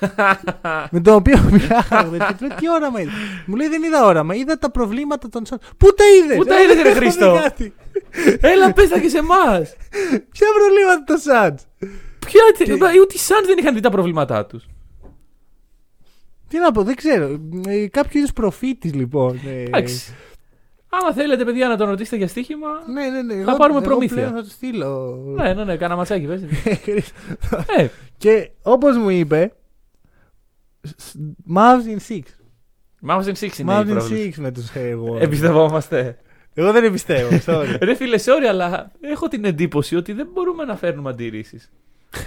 [0.90, 2.16] με τον οποίο μιλάγαμε.
[2.18, 3.10] και του λέω, Τι όραμα είδε;
[3.46, 4.34] Μου λέει δεν είδα όραμα.
[4.34, 5.56] Είδα τα προβλήματα των Suns.
[5.76, 6.36] Πού τα είδες.
[6.36, 7.38] Πού τα είδες, ρε Χρήστο;
[8.40, 9.76] Έλα, πες τα και σε εμάς.
[10.32, 11.88] Ποια προβλήματα των Suns;
[12.26, 12.42] Ποια.
[13.00, 14.66] Ούτε οι Suns δεν είχαν δει τα προβλήματά τους.
[16.52, 17.38] Τι να πω, δεν ξέρω.
[17.68, 19.40] Ε, κάποιο είδους προφήτης λοιπόν.
[19.46, 20.14] Ε, Εντάξει.
[20.88, 22.68] Άμα θέλετε, παιδιά, να τον ρωτήσετε για στοίχημα.
[22.92, 23.34] Ναι, ναι, ναι.
[23.34, 24.16] Θα εγώ- πάρουμε εγώ προμήθεια.
[24.16, 25.16] πλέον Θα του στείλω.
[25.36, 26.42] Ναι, ναι, ναι, κάνα ματσάκι, πες.
[26.82, 27.14] Χρήστο.
[27.78, 27.86] ε,
[28.16, 29.52] και όπως μου είπε.
[30.96, 31.14] σ-
[31.54, 32.18] Mavs in 6.
[33.08, 34.32] Mavs in Six είναι η Mavs in πρόβληση.
[34.36, 35.16] 6 με τους εγώ.
[35.20, 36.18] Εμπιστευόμαστε.
[36.54, 37.38] Εγώ δεν εμπιστεύω.
[37.46, 37.76] Sorry.
[37.80, 41.72] Ρε φίλε, sorry, αλλά έχω την εντύπωση ότι δεν μπορούμε να φέρνουμε αντιρρήσεις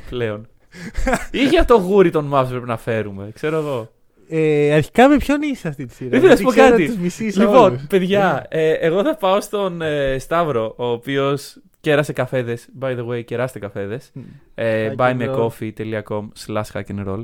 [0.09, 0.47] πλέον.
[1.31, 3.91] Ή για το γούρι των Mavs πρέπει να φέρουμε, ξέρω εγώ.
[4.29, 6.85] Ε, αρχικά με ποιον είσαι αυτή τη σειρά; Δεν να σου πω ξέρω κάτι.
[6.85, 7.85] τους μισείς Λοιπόν, όλους.
[7.89, 12.67] παιδιά, ε, εγώ θα πάω στον ε, Σταύρο, ο οποίος κέρασε καφέδες.
[12.79, 14.11] By the way, κεράστε καφέδες.
[14.55, 17.23] Ε, Hack and buymeacoffee.com slash hack and roll.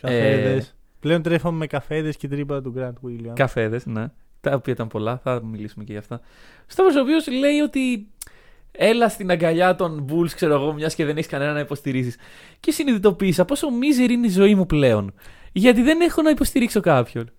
[0.00, 0.66] Καφέδες.
[0.66, 3.32] Ε, Πλέον τρέφαμε με καφέδες και τρύπα του Grant Williams.
[3.34, 4.04] Καφέδες, ναι.
[4.40, 6.20] Τα οποία ήταν πολλά, θα μιλήσουμε και γι' αυτά.
[6.66, 8.08] Σταύρος, ο οποίος λέει ότι
[8.72, 12.16] έλα στην αγκαλιά των Bulls, ξέρω εγώ, μιας και δεν έχεις κανένα να υποστηρίζεις.
[12.60, 15.14] Και συνειδητοποίησα πόσο μίζερη είναι η ζωή μου πλέον.
[15.52, 17.30] Γιατί δεν έχω να υποστηρίξω κάποιον.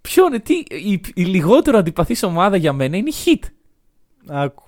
[0.00, 3.48] Ποιον, τι, η, η λιγότερο αντιπαθής ομάδα για μένα είναι η Hit.
[4.28, 4.62] Άκου.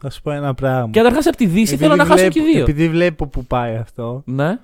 [0.00, 0.88] Θα σου πω ένα πράγμα.
[0.90, 2.62] Και καταρχάς από τη Δύση Επειδή θέλω να χάσω βλέπω- και οι δύο.
[2.62, 4.58] Επειδή βλέπω που πάει αυτό, Ναι.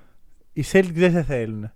[0.52, 1.70] οι Celtics δεν σε θέλουν.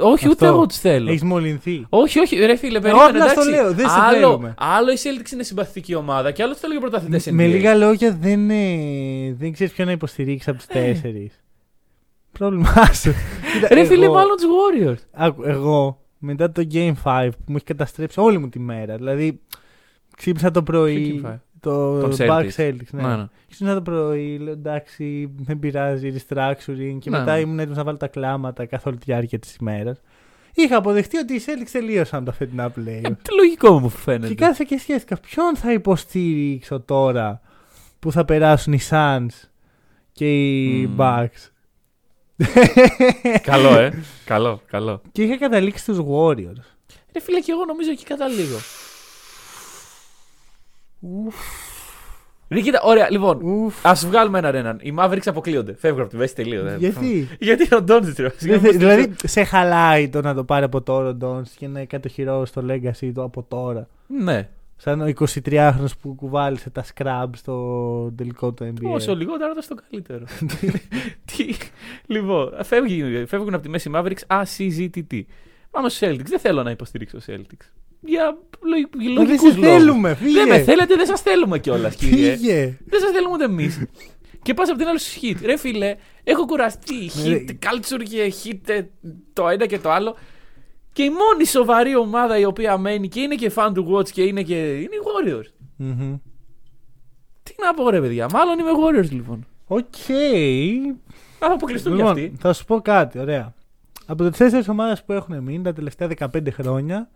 [0.00, 0.46] Όχι, ούτε Αυτό.
[0.46, 1.08] εγώ τους θέλω.
[1.10, 1.86] Έχεις μολυνθεί.
[1.88, 3.50] Όχι, όχι, ρε φίλε, Εγώ περίμενε, απλά στο εντάξει.
[3.62, 4.54] λέω, δεν σε άλλο, θέλουμε.
[4.58, 8.50] άλλο η Celtics είναι συμπαθητική ομάδα και άλλο θέλω για πρωταθλητέ Με λίγα λόγια δεν,
[8.50, 10.72] ε, δεν ξέρεις ποιον να υποστηρίξεις από τους Ε.
[10.80, 11.32] τέσσερις.
[12.38, 13.12] Πρόβλημά σου.
[13.52, 15.06] Κοίτα, Ρε φίλε, εγώ- μάλλον τους Warriors.
[15.12, 18.96] Άκου, εγώ μετά το Game 5 που μου έχει καταστρέψει όλη μου τη μέρα.
[18.96, 19.40] Δηλαδή,
[20.16, 21.00] ξύπνησα το πρωί.
[21.10, 21.36] Ποιο Game 5?
[21.60, 22.50] Το Τον Back Celtics.
[22.56, 23.02] Celtics, ναι.
[23.02, 23.24] Ναι, ναι.
[23.50, 26.96] Ξύπνησα το πρωί, λέω εντάξει, δεν πειράζει, restructuring.
[27.00, 27.40] Και Ναι, μετά ναι.
[27.40, 30.00] ήμουν έτοιμος να βάλω τα κλάματα καθ' όλη τη διάρκεια της ημέρας.
[30.54, 33.00] Είχα αποδεχτεί ότι οι Celtics τελείωσαν τα φετινά play.
[33.02, 34.28] Ε, τι λογικό μου φαίνεται.
[34.28, 37.40] και κάθισα και σκέφτηκα ποιον θα υποστήριξω τώρα
[37.98, 39.26] που θα περάσουν οι Suns
[40.12, 40.94] και οι Μμμ.
[40.98, 41.50] Bucks;
[43.42, 44.02] καλό, ε.
[44.24, 45.02] καλό, καλό.
[45.12, 46.62] και είχα καταλήξει στους Warriors.
[47.12, 48.56] Ρε φίλε, και εγώ νομίζω εκεί καταλήγω.
[52.50, 53.40] Ρε, κοίτα, ωραία, λοιπόν.
[53.42, 53.86] Ουφ.
[53.86, 54.78] Α βγάλουμε έναν έναν.
[54.82, 55.74] Οι Mavericks αποκλείονται.
[55.78, 56.76] Φεύγουν από τη μέση τελείω.
[56.78, 58.20] Γιατί; Γιατί ο Ντόντζιτ.
[58.38, 61.84] Δεν θε- δηλαδή, σε χαλάει το να το πάρει από τώρα ο Ντόνς και να
[61.84, 63.88] κατοχυρώσει στο legacy του από τώρα.
[64.06, 64.48] Ναι.
[64.80, 65.06] Σαν ο
[65.44, 68.82] 23χρονο που κουβάλισε τα scrub στο τελικό του NBA.
[68.92, 70.24] Όσο λιγότερο, τόσο το καλύτερο.
[71.36, 71.54] Τι;
[72.06, 75.26] Λοιπόν, φεύγει- φεύγουν από τη μέση οι Mavericks ασυζητητοί.
[75.70, 76.24] Πάμε στου Celtics.
[76.24, 77.66] Δεν θέλω να υποστηρίξω Celtics.
[78.00, 79.70] Για δεν λογικούς σε λόγους.
[79.78, 80.32] θέλουμε, φύγε.
[80.32, 82.36] Δεν με θέλετε, δεν σας θέλουμε κιόλας, κύριε.
[82.36, 82.78] Φύγε.
[82.86, 83.84] Δεν σας θέλουμε ούτε εμείς.
[84.42, 85.36] και πας από την άλλη στου hit.
[85.42, 86.94] Ρε φίλε, έχω κουραστεί.
[86.94, 88.82] Ναι, Hit, culture και hit ε,
[89.32, 90.16] το ένα και το άλλο.
[90.98, 94.22] Και η μόνη σοβαρή ομάδα η οποία μένει και είναι και fun to watch και
[94.22, 94.54] είναι και.
[94.76, 95.50] είναι οι Warriors.
[95.76, 96.16] Μμμ.
[97.42, 98.28] Τι να πω, ρε παιδιά.
[98.32, 99.46] Μάλλον είμαι Warriors λοιπόν.
[99.66, 99.84] Οκ.
[101.38, 102.32] Θα αποκλειστούν κι Λοιπόν, αυτοί.
[102.38, 103.54] θα σου πω κάτι, ωραία.
[104.06, 107.10] Από τις τέσσερις ομάδες που έχουν μείνει τα τελευταία 15 χρόνια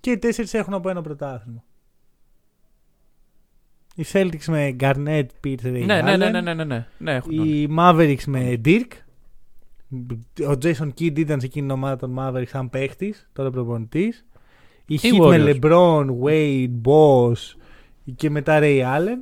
[0.00, 1.64] και οι τέσσερις έχουν από ένα πρωτάθλημα.
[3.94, 6.18] Οι Celtics με Garnett, Pierce, Ray Ναι, ναι, ναι, Allen.
[6.18, 7.50] ναι, ναι, ναι, ναι, ναι, έχουν όλοι.
[7.62, 8.90] Οι Mavericks με Dirk.
[10.48, 14.26] Ο Jason Kidd ήταν σε εκείνη την ομάδα των Mavericks σαν παίχτης, τώρα προπονητής.
[14.86, 15.38] Οι Οι Heat Warriors.
[15.44, 17.32] με LeBron, Wade, Boss
[18.16, 19.18] και μετά Ray Allen.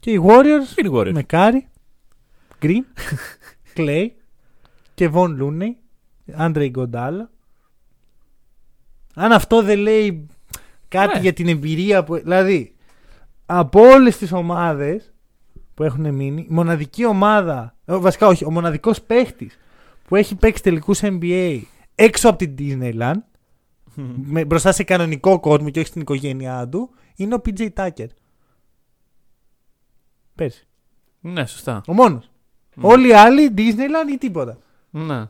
[0.00, 1.60] Και οι Warriors Είναι οι Warriors; με Curry,
[2.62, 2.82] Green,
[3.76, 4.06] Clay
[4.94, 5.70] και Von Looney,
[6.38, 7.28] Andre Iguodala.
[9.14, 10.26] Αν αυτό δεν λέει
[10.88, 11.20] κάτι Ναι.
[11.20, 12.14] για την εμπειρία που...
[12.14, 12.74] Δηλαδή,
[13.46, 15.13] από όλες τις ομάδες
[15.74, 19.58] που έχουν μείνει, η μοναδική ομάδα, ε, βασικά όχι, ο μοναδικός παίχτης
[20.08, 21.62] που έχει παίξει τελικούς NBA
[21.94, 23.20] έξω από την Disneyland,
[24.32, 28.06] με, μπροστά σε κανονικό κόσμο και όχι στην οικογένειά του, είναι ο PJ Tucker.
[30.34, 30.66] Πέρσι.
[31.20, 31.82] Ναι, σωστά.
[31.86, 32.30] Ο μόνος.
[32.76, 32.84] Μμ.
[32.84, 34.58] Όλοι οι άλλοι Disneyland ή τίποτα.
[34.90, 35.28] Ναι.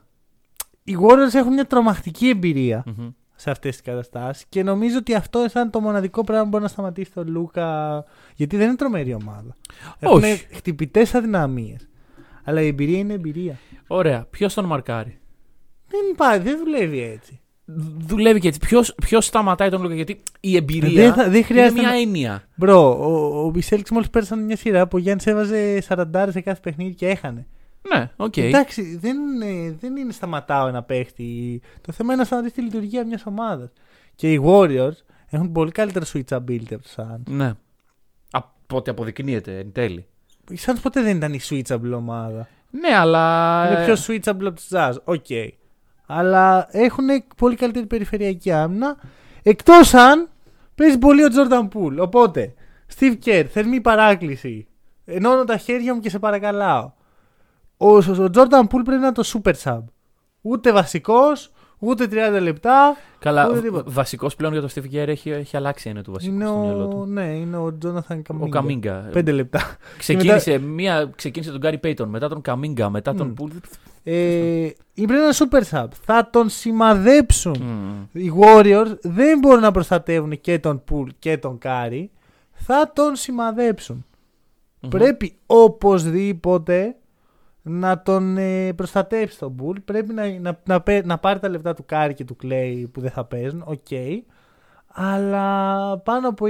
[0.85, 3.11] Οι Warriors έχουν μια τρομακτική εμπειρία Μμμ.
[3.37, 6.69] Σε αυτές τις καταστάσεις και νομίζω ότι αυτό ήταν το μοναδικό πράγμα που μπορεί να
[6.69, 8.05] σταματήσει τον Λούκα.
[8.35, 9.55] Γιατί δεν είναι τρομερή ομάδα.
[9.99, 10.47] Έχουν Όχι.
[10.53, 11.89] χτυπητές αδυναμίες.
[12.45, 13.59] Αλλά η εμπειρία είναι εμπειρία.
[13.87, 14.27] Ωραία.
[14.31, 15.19] Ποιος τον μαρκάρει;
[15.89, 17.39] Δεν, πάει, δεν δουλεύει έτσι.
[17.99, 18.61] Δουλεύει και έτσι.
[19.01, 22.43] Ποιος σταματάει τον Λούκα, γιατί η εμπειρία Δεν θα- δεν χρειάζεται είναι μια να- έννοια.
[22.55, 26.61] Bro, ο, ο Μπισέλξ μόλις πέρασαν μια σειρά που ο Γιάννης έβαζε 40 σε κάθε
[26.63, 27.47] παιχνίδι και έχανε.
[27.93, 28.37] Ναι, οκ.
[28.37, 31.61] Εντάξει, δεν, είναι- δεν είναι σταματάω ένα παίχτη.
[31.81, 33.73] Το θέμα είναι να σταματήσει τη λειτουργία μιας ομάδας.
[34.15, 34.93] Και οι Warriors
[35.29, 37.23] έχουν πολύ καλύτερο switchability από τους Suns.
[37.29, 37.53] Ναι.
[38.31, 40.07] Από ό,τι αποδεικνύεται εν τέλει.
[40.51, 42.49] Οι Suns ποτέ δεν ήταν η switchable ομάδα.
[42.71, 43.67] Ναι, αλλά.
[43.71, 44.93] Είναι ε, πιο switchable από τους Jazz.
[45.05, 45.27] Οκ.
[46.07, 48.97] Αλλά έχουν πολύ καλύτερη περιφερειακή άμυνα.
[49.43, 50.29] Εκτός αν
[50.75, 51.97] παίζει πολύ ο Jordan Poole.
[51.99, 52.55] Οπότε,
[52.99, 54.67] Steve Kerr, θερμή παράκληση.
[55.05, 56.93] Ενώνω τα χέρια μου και σε παρακαλάω.
[57.77, 59.81] Ο, ο, ο Jordan Poole πρέπει να είναι το super sub.
[60.41, 62.97] Ούτε βασικός, ούτε 30 λεπτά.
[63.19, 63.91] Καλά, ούτε τίποτα.
[63.91, 66.85] βασικός πλέον για το Steve Kerr έχει, έχει αλλάξει έννοια του βασικού Είναι στο μυαλό
[66.85, 67.07] ο, του.
[67.07, 68.41] ναι, είναι ο Jonathan Kuminga.
[68.41, 69.11] Ο Κουμίνγκα.
[69.15, 69.77] 5 λεπτά.
[69.99, 73.35] Ξεκίνησε, μία, ξεκίνησε τον Γκάρι Πέιτον, μετά τον Κουμίνγκα, μετά τον Μμ.
[73.35, 73.51] Πουλ.
[74.03, 75.87] Ε, πρέπει να είναι super sub.
[76.05, 77.57] Θα τον σημαδέψουν.
[77.61, 78.21] Μμ.
[78.21, 82.11] Οι Warriors δεν μπορούν να προστατεύουν και τον Poole και τον Κάρι.
[82.53, 84.05] Θα τον σημαδέψουν.
[84.81, 84.89] Μμμ.
[84.89, 86.97] Πρέπει οπωσδήποτε
[87.67, 89.77] να τον ε, προστατέψει τον Pool.
[89.85, 93.01] Πρέπει να, να, να, πέ- να πάρει τα λεπτά του Κάρι και του Klay που
[93.01, 93.63] δεν θα παίζουν.
[93.67, 93.87] Οκ.
[94.87, 96.47] Αλλά πάνω από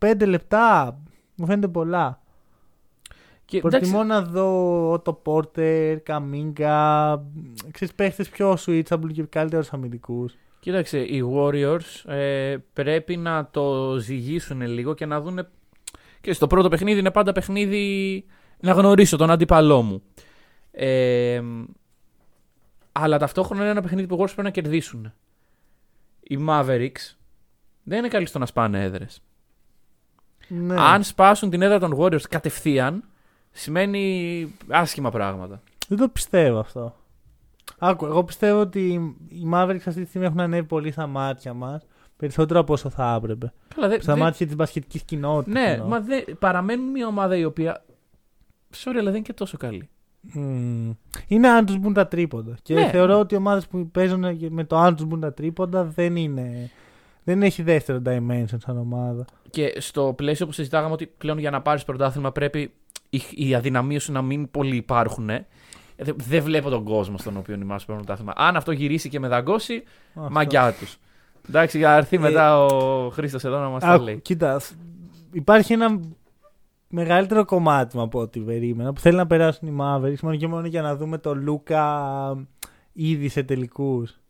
[0.00, 0.98] 25 λεπτά
[1.34, 2.20] μου φαίνεται πολλά.
[3.44, 7.24] Και, εντάξει, Προτιμώ να δω Ότο Πόρτερ, Κουμίνγκα,
[7.70, 10.34] ξέρεις παίχτες πιο switchable και καλύτερους αμυντικούς.
[10.60, 15.46] Κοίταξε, οι Warriors ε, πρέπει να το ζυγίσουν λίγο και να δουν.
[16.20, 18.24] Και στο πρώτο παιχνίδι είναι πάντα παιχνίδι
[18.60, 20.02] να γνωρίσω τον αντίπαλό μου.
[20.70, 21.42] Ε,
[22.92, 25.12] αλλά ταυτόχρονα είναι ένα παιχνίδι που οι Warriors πρέπει να κερδίσουν.
[26.20, 27.14] Οι Mavericks
[27.82, 29.22] δεν είναι καλοί στο να σπάνε έδρες.
[30.48, 30.74] Ναι.
[30.80, 33.04] Αν σπάσουν την έδρα των Warriors κατευθείαν,
[33.50, 35.62] σημαίνει άσχημα πράγματα.
[35.88, 36.94] Δεν το πιστεύω αυτό.
[37.78, 38.92] Άκου, εγώ πιστεύω ότι
[39.28, 41.82] οι Mavericks αυτή τη στιγμή έχουν ανέβει πολύ στα μάτια μας.
[42.16, 43.52] Περισσότερο από όσο θα έπρεπε.
[43.74, 45.54] Καλά, δε- Στα δε- μάτια της μπασκετικής κοινότητας.
[45.62, 45.86] Ναι, εννοώ.
[45.88, 47.84] μα δε, παραμένουν μια ομάδα η οποία.
[48.76, 49.88] Sorry, αλλά δεν είναι και τόσο καλή.
[50.20, 50.90] Μμμ.
[51.26, 52.54] Είναι αν τους μπουν τα τρίποντα.
[52.62, 52.88] Και Ναι.
[52.88, 56.70] θεωρώ ότι οι ομάδες που παίζουν με το αν τους μπουν τα τρίποντα δεν είναι.
[57.24, 59.24] Δεν έχει δεύτερο dimension σαν ομάδα.
[59.50, 62.72] Και στο πλαίσιο που συζητάγαμε ότι πλέον για να πάρεις πρωτάθλημα πρέπει
[63.10, 65.30] οι, οι αδυναμίες σου να μην πολύ υπάρχουν.
[65.30, 65.46] ε.
[65.96, 68.32] Δεν δεν βλέπω τον κόσμο στον οποίο είμαστε στο πρωτάθλημα.
[68.36, 69.82] Αν αυτό γυρίσει και με δαγκώσει,
[70.14, 70.28] Αυτό.
[70.30, 70.96] μαγκιά τους.
[71.48, 74.20] Εντάξει, για να έρθει Ε, μετά ο Χρήστος εδώ να μας τα Άκου, λέει.
[74.20, 74.72] κοίτα, σ-
[75.32, 76.00] υπάρχει ένα
[76.90, 80.66] μεγαλύτερο κομμάτι μου από ό,τι περίμενα που θέλει να περάσουν οι Mavericks μόνο και μόνο
[80.66, 82.46] για να δούμε τον Λούκα
[82.92, 84.20] ήδη σε τελικούς.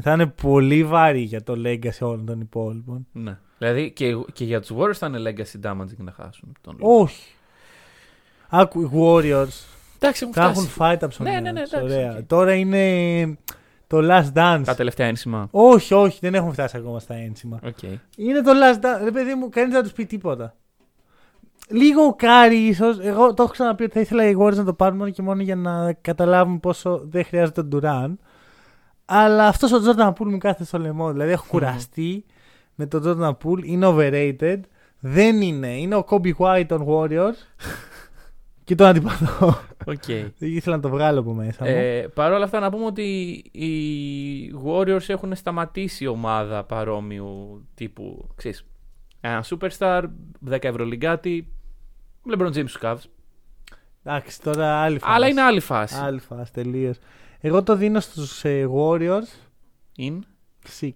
[0.00, 3.06] Θα είναι πολύ βαρύ για το legacy όλων των υπόλοιπων.
[3.12, 3.38] Ναι.
[3.58, 7.34] Δηλαδή και, και για τους Warriors θα είναι legacy damaging να χάσουν τον Όχι.
[8.48, 10.68] Άκου, οι Warriors Εντάξει, έχουν θα έχουν φτάσει.
[10.68, 11.32] φάει τα ψωμιά.
[11.32, 12.16] Ναι, ναι, ναι, τους, εντάξει, ωραία.
[12.16, 12.22] οκ.
[12.26, 13.38] Τώρα είναι
[13.86, 14.62] το last dance.
[14.64, 15.48] Τα τελευταία ένσημα.
[15.50, 17.58] Όχι, όχι, δεν έχουν φτάσει ακόμα στα ένσημα.
[17.64, 17.82] Οκ.
[18.16, 19.04] Είναι το last dance.
[19.04, 20.56] Ρε παιδί μου, κανείς δεν θα τους πει τίποτα.
[21.68, 22.98] Λίγο ο Κάρι, ίσως.
[22.98, 25.42] Εγώ το έχω ξαναπεί ότι θα ήθελα οι Warriors να το πάρουν μόνο και μόνο
[25.42, 28.14] για να καταλάβουν πόσο δεν χρειάζεται τον Durant.
[29.04, 31.12] Αλλά αυτός ο Jordan Poole μου κάθεται στο λαιμό.
[31.12, 32.24] Δηλαδή έχω κουραστεί
[32.74, 33.64] με τον Jordan Poole.
[33.64, 34.60] Είναι overrated.
[35.00, 35.68] Δεν είναι.
[35.68, 37.36] Είναι ο Coby White των Warriors.
[38.64, 39.58] και τον αντιπαθώ.
[39.86, 40.08] Οκ.
[40.38, 41.70] Ήθελα να το βγάλω από μέσα μου.
[41.70, 43.02] Ε, Παρ' όλα αυτά να πούμε ότι
[43.52, 43.70] οι
[44.64, 48.28] Warriors έχουν ξανασταματήσει ομάδα παρόμοιου τύπου.
[48.34, 48.64] Ξέρεις,
[49.20, 50.02] ένα superstar,
[50.50, 51.52] 10 ευρωλιγκάτη,
[52.34, 53.02] LeBron James στους Cavs.
[54.04, 55.12] Εντάξει, τώρα άλλη φάση.
[55.14, 55.94] Αλλά είναι άλλη φάση.
[56.00, 56.96] Άλλη φάση, τελείως.
[57.40, 59.28] Εγώ το δίνω στους ε, Warriors
[59.96, 60.18] in
[60.80, 60.90] 6.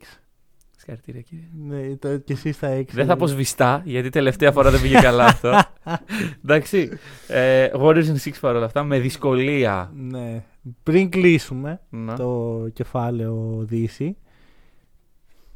[0.76, 1.44] Συγχαρητήρια, κύριε.
[1.66, 2.96] Ναι, το, και εσύ στα έξι.
[2.96, 5.58] Δεν θα πω σβηστά, γιατί τελευταία φορά δεν πήγε καλά αυτό.
[6.44, 6.98] Εντάξει.
[7.28, 9.90] Ε, Warriors in 6 παρόλα αυτά, με δυσκολία.
[9.94, 10.44] Ναι.
[10.82, 12.16] Πριν κλείσουμε Να.
[12.16, 14.16] το κεφάλαιο Δύση,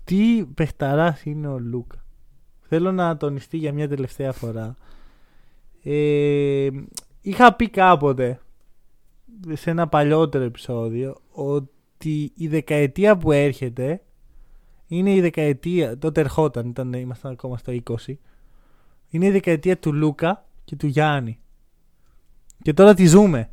[0.04, 2.04] τι παιχταράς είναι ο Λούκα;
[2.68, 4.76] Θέλω να τονιστεί για μια τελευταία φορά.
[5.88, 6.68] Ε,
[7.20, 8.40] είχα πει κάποτε
[9.52, 14.02] σε ένα παλιότερο επεισόδιο ότι η δεκαετία που έρχεται
[14.86, 17.72] είναι η δεκαετία, τότε ερχόταν, ήταν, ήμασταν ακόμα στο
[18.06, 18.14] 20,
[19.08, 21.38] είναι η δεκαετία του Λούκα και του Γιάννη.
[22.62, 23.50] Και τώρα τη ζούμε.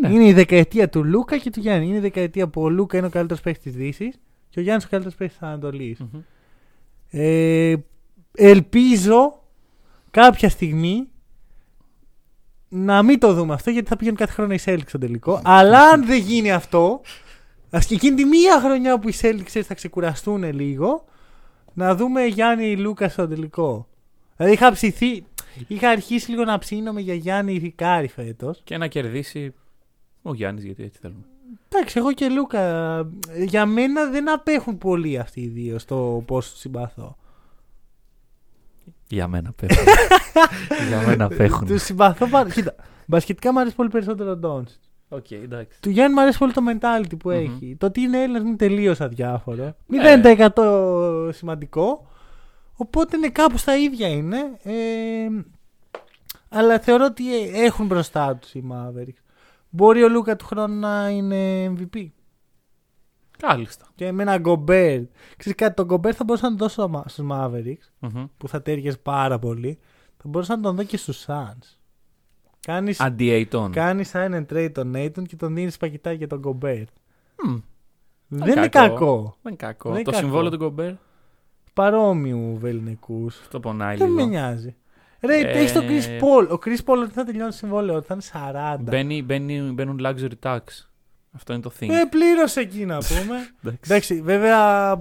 [0.00, 0.08] Ναι.
[0.08, 1.86] Είναι η δεκαετία του Λούκα και του Γιάννη.
[1.86, 4.84] Είναι η δεκαετία που ο Λούκα είναι ο καλύτερος παίκτης της Δύσης και ο Γιάννης
[4.84, 5.98] ο καλύτερος παίκτης της Ανατολής.
[5.98, 6.20] Μμμ.
[7.10, 7.76] Ε,
[8.34, 9.42] ελπίζω
[10.10, 11.08] κάποια στιγμή
[12.68, 15.40] να μην το δούμε αυτό γιατί θα πηγαίνουν κάθε χρόνο οι Celtics στο τελικό.
[15.44, 17.00] Αλλά αν δεν γίνει αυτό,
[17.70, 21.04] ας και εκείνη τη μία χρονιά που οι Celtics ξέρεις, θα ξεκουραστούν λίγο,
[21.72, 23.88] να δούμε Γιάννη Λούκα στο τελικό.
[24.36, 25.24] Δηλαδή είχα ψηθεί,
[25.66, 28.60] είχα αρχίσει λίγο να ψήνομαι για Γιάννη Κάρι φέτος.
[28.64, 29.54] Και να κερδίσει
[30.22, 31.24] ο Γιάννης, γιατί έτσι θέλουμε.
[31.68, 33.06] Εντάξει, εγώ και Λούκα.
[33.46, 37.16] Για μένα δεν απέχουν πολύ αυτοί οι δύο στο πώς του συμπαθώ.
[39.08, 39.84] Για μένα απέχουν.
[40.88, 41.66] Για μένα απέχουν.
[41.66, 42.50] Τους συμπαθώ πάρα.
[42.50, 42.74] Κοίτα,
[43.06, 44.68] μπασκετικά μου αρέσει πολύ περισσότερο ο Ντόντσιτς.
[45.08, 45.80] Οκ, εντάξει.
[45.80, 47.36] Του Γιάννη μου αρέσει πολύ το mentality που Μμμ.
[47.36, 47.76] έχει.
[47.78, 49.76] Το ότι είναι Έλληνας είναι τελείως αδιάφορο.
[49.86, 50.20] Ναι.
[50.54, 52.08] 0% σημαντικό.
[52.76, 54.38] Οπότε είναι κάπου στα ίδια είναι.
[54.62, 54.72] Ε,
[56.48, 59.20] αλλά θεωρώ ότι έχουν μπροστά τους οι Mavericks.
[59.70, 62.06] Μπορεί ο Λούκα του χρόνου να είναι MVP.
[63.36, 63.86] Κάλιστα.
[63.94, 65.00] Και με ένα Γκομπέρ.
[65.36, 67.88] Ξέρεις κάτι, τον Γκομπέρ θα μπορούσα να τον δώσω στους Mavericks.
[67.98, 68.24] Μμμ.
[68.36, 69.78] που θα τέριαζε πάρα πολύ.
[70.16, 71.76] Θα μπορούσα να τον δω και στους Suns.
[72.60, 73.68] Κάνεις, Αντί Aiton.
[73.72, 76.82] κάνεις sign and trade τον Nathan και τον δίνεις πακετάκι για τον Γκομπέρ.
[77.44, 77.56] Μμ,
[78.28, 79.36] Δεν είναι κακό.
[79.42, 79.88] Δεν είναι κακό.
[79.88, 80.22] Δεν είναι το κακό.
[80.22, 80.92] συμβόλαιο του Γκομπέρ.
[81.74, 83.40] Παρόμοιου βεληνικούς.
[83.40, 84.28] Αυτό πονάει Δεν με λίγο.
[84.28, 84.74] νοιάζει.
[85.20, 86.48] Ρε, Ε, έχεις τον Chris Paul.
[86.50, 88.76] Ο Chris Paul δεν θα τελειώνει το συμβόλαιο, θα είναι 40.
[88.90, 90.60] Μπαίνει, μπαίνει, μπαίνουν luxury tax.
[91.36, 91.88] Αυτό είναι το thing.
[91.90, 93.36] Ε, πλήρωσε εκεί να πούμε.
[93.62, 93.80] Εντάξει.
[93.84, 94.94] Εντάξει, βέβαια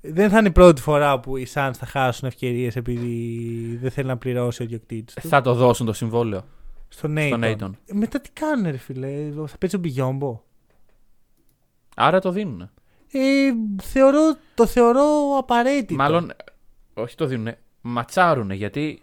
[0.00, 4.06] δεν θα είναι η πρώτη φορά που οι Suns θα χάσουν ευκαιρίες επειδή δεν θέλει
[4.08, 5.28] να πληρώσει ο διοκτήτης του.
[5.28, 6.44] Θα το δώσουν το συμβόλαιο.
[6.88, 7.44] Στον Nathan.
[7.44, 7.70] Aiton.
[7.86, 10.40] Ε, Μετά τι κάνουν ρε φίλε, θα παίξει ο Μπιγιόμπο.
[11.96, 12.70] Άρα το δίνουν.
[13.12, 13.50] Ε,
[13.82, 15.04] θεωρώ, το θεωρώ
[15.38, 15.94] απαραίτητο.
[15.94, 16.32] Μάλλον,
[16.94, 17.54] όχι το δίνουν.
[17.80, 19.00] Ματσάρουνε γιατί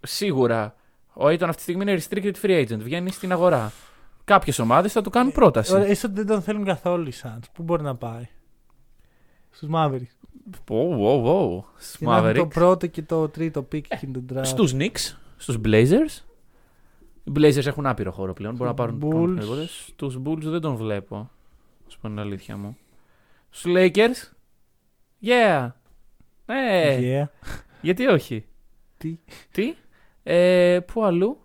[0.00, 0.74] σίγουρα
[1.12, 2.78] ο Aiton αυτή τη στιγμή είναι restricted free agent.
[2.78, 3.72] Βγαίνει στην αγορά.
[4.24, 5.74] Κάποιες ομάδες θα του κάνουν πρόταση.
[5.74, 7.42] Ωραία, ίσως δεν τον θέλουν καθόλου οι Suns.
[7.52, 8.28] Πού μπορεί να πάει;
[9.50, 10.14] Στους Mavericks.
[10.68, 11.62] Wow, wow, wow.
[11.76, 12.48] Στους Και να είναι το Mavericks.
[12.50, 14.44] πρώτο και το τρίτο pick εκείνη του draft.
[14.46, 16.22] Στους Knicks, στους Blazers.
[17.24, 18.54] Οι Blazers έχουν άπειρο χώρο πλέον.
[18.56, 19.30] Μπορούν να Στους πάρουν Bulls.
[19.32, 19.66] οποιοδήποτε.
[19.66, 21.16] Στους Bulls δεν τον βλέπω.
[21.84, 22.76] Να σου πω την αλήθεια μου.
[23.50, 24.32] Στους Lakers.
[25.22, 25.68] Yeah.
[26.46, 26.98] Ναι.
[27.00, 27.28] Yeah.
[27.80, 28.46] Γιατί όχι;
[28.96, 29.18] Τι;
[29.50, 29.74] Τι;
[30.22, 31.38] Ε, πού αλλού;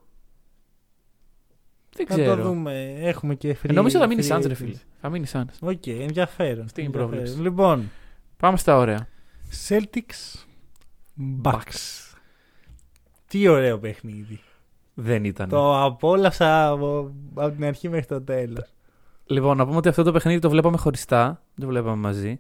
[2.06, 2.36] Δεν Να ξέρω.
[2.36, 2.96] το δούμε.
[3.00, 4.56] Έχουμε και free Ε, Νομίζω θα μείνεις free Suns, ρε agency.
[4.56, 4.76] φίλε.
[5.02, 5.54] Θα μείνεις Suns.
[5.62, 6.64] Οκ, ενδιαφέρον.
[6.66, 7.10] Αυτή είναι η ενδιαφέρον.
[7.10, 7.42] πρόβλεψη.
[7.42, 7.92] Λοιπόν,
[8.38, 9.08] Πάμε στα ωραία.
[9.68, 10.44] Celtics
[11.44, 12.14] Bucks.
[13.28, 14.40] Τι ωραίο παιχνίδι.
[14.94, 15.50] Δεν ήταν.
[15.50, 18.74] Το απόλαυσα από, από την αρχή μέχρι το τέλος.
[19.26, 21.42] Λοιπόν, να πούμε ότι αυτό το παιχνίδι το βλέπαμε χωριστά.
[21.56, 22.40] Δεν το βλέπαμε μαζί.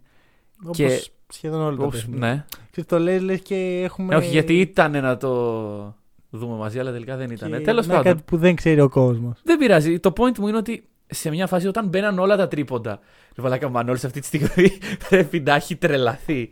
[0.63, 2.19] Όπως Και- σχεδόν όλο το Όπως- παιχνίδι.
[2.19, 2.45] ναι.
[2.71, 4.13] Ξέρεις, το λες, λες και έχουμε.
[4.15, 5.95] Ε, όχι, γιατί ήταν να το
[6.29, 7.63] δούμε μαζί, αλλά τελικά δεν ήταν.
[7.63, 8.11] Τέλος ναι, πάντων.
[8.11, 9.39] Κάτι που δεν ξέρει ο κόσμος.
[9.43, 9.99] Δεν πειράζει.
[9.99, 12.99] Το point μου είναι ότι σε μια φάση όταν μπαίναν όλα τα τρίποντα.
[13.35, 14.77] Ρε μαλάκα ο Μανώλης αυτή τη στιγμή
[15.09, 16.49] πρέπει να έχει τρελαθεί.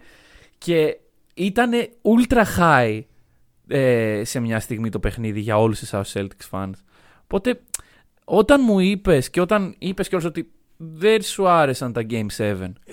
[0.57, 0.97] Και
[1.33, 3.01] ήταν ultra high
[3.67, 6.71] ε, σε μια στιγμή το παιχνίδι για όλους εσάς Celtics fans.
[7.23, 7.59] Οπότε
[8.23, 12.45] όταν μου είπες και όταν είπες κιόλας ότι δεν σου άρεσαν τα Game 7.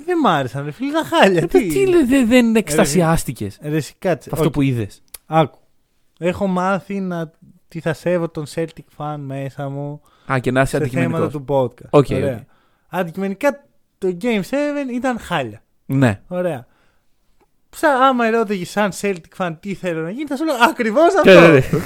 [0.05, 1.43] Δεν μ' άρεσαν, ρε φίλε, τα χάλια.
[1.43, 4.31] Ε, Τι, τι λέ, δεν, δεν εκστασιάστηκες Ρε, εσύ, κάτσε.
[4.33, 5.03] αυτό Οκ, που είδες.
[5.27, 5.59] Άκου.
[6.19, 7.31] Έχω μάθει να
[7.69, 10.01] τιθασεύω τον Celtic fan μέσα μου
[10.33, 11.33] Α, και να είσαι σε θέματα αντικειμενικός.
[11.33, 11.89] του podcast.
[11.91, 12.35] Οκ, Ωραία.
[12.35, 12.41] οκ.
[12.89, 13.65] Αντικειμενικά
[13.99, 14.55] το Game 7
[14.93, 15.63] ήταν χάλια.
[15.87, 16.21] Ναι.
[16.29, 16.67] Ωραία.
[17.77, 21.31] Σαν άμα ερώτηγε σαν Celtic fan τι θέλω να γίνει, θα σου λέω ακριβώς Και-
[21.31, 21.77] αυτό.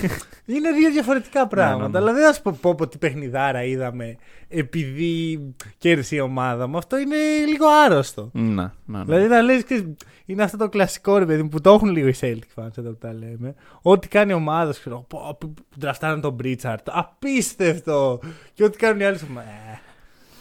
[0.46, 1.86] Είναι δύο διαφορετικά πράγματα.
[1.86, 1.98] ναι, ναι.
[1.98, 4.16] Αλλά δεν θα σου πω, πω, πω τι παιχνιδάρα είδαμε
[4.48, 5.40] επειδή
[5.78, 6.76] κέρδισε η ομάδα μου.
[6.78, 7.16] Αυτό είναι
[7.48, 8.30] λίγο άρρωστο.
[8.32, 9.04] Να, να, ναι.
[9.04, 9.84] Δηλαδή να λες, ξέρεις,
[10.30, 12.90] είναι αυτό το κλασικό ρε παιδί μου, που το έχουν λίγο οι Celtic fans εδώ
[12.90, 13.54] που τα λέμε.
[13.82, 18.20] Ό,τι κάνει η ομάδα, ξέρω, πω, που ντραφτάραν τον Μπρίτσαρτ, απίστευτο.
[18.54, 19.78] Και ό,τι κάνουν οι άλλοι, σου ε,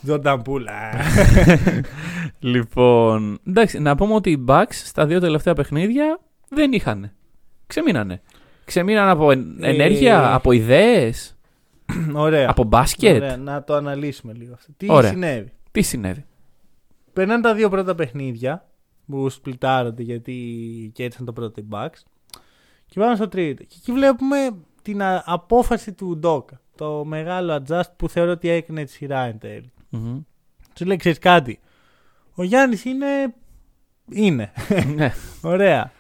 [0.03, 0.71] Τζόρνταν Πούλα.
[2.39, 6.19] Λοιπόν, εντάξει, να πούμε ότι οι Bucks στα δύο τελευταία παιχνίδια
[6.49, 7.11] δεν είχαν.
[7.67, 8.21] Ξεμείνανε.
[8.65, 11.35] Ξεμείναν από εν- Ε, ενέργεια, από ιδέες,
[12.13, 12.49] Ωραία.
[12.49, 13.15] από μπάσκετ.
[13.15, 14.71] Ωραία, να το αναλύσουμε λίγο αυτό.
[14.77, 15.09] Τι Ωραία.
[15.09, 16.25] συνέβη; Τι συνέβη;
[17.13, 18.65] Περνάνε τα δύο πρώτα παιχνίδια
[19.07, 20.33] που σπλιτάρονται γιατί
[20.93, 22.01] κέρδισαν το πρώτο οι Bucks.
[22.85, 23.63] Και πάμε στο τρίτο.
[23.63, 26.61] Και εκεί βλέπουμε την α- απόφαση του Ντόκα.
[26.75, 29.71] Το μεγάλο adjust που θεωρώ ότι έκανε τη σειρά εν τέλει.
[29.89, 30.19] Μμμ.
[30.75, 31.59] Τους λέει, ξέρεις κάτι;
[32.35, 33.33] Ο Γιάννης είναι.
[34.09, 34.51] Είναι.
[34.95, 35.13] Ναι.
[35.41, 35.91] Ωραία.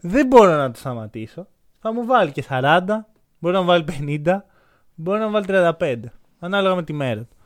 [0.00, 1.46] Δεν μπορώ να το σταματήσω.
[1.78, 2.80] Θα μου βάλει και 40,
[3.38, 3.84] μπορεί να μου βάλει
[4.24, 4.36] 50,
[4.94, 5.46] μπορεί να μου βάλει
[5.78, 5.96] 35.
[6.38, 7.36] Ανάλογα με τη μέρα του.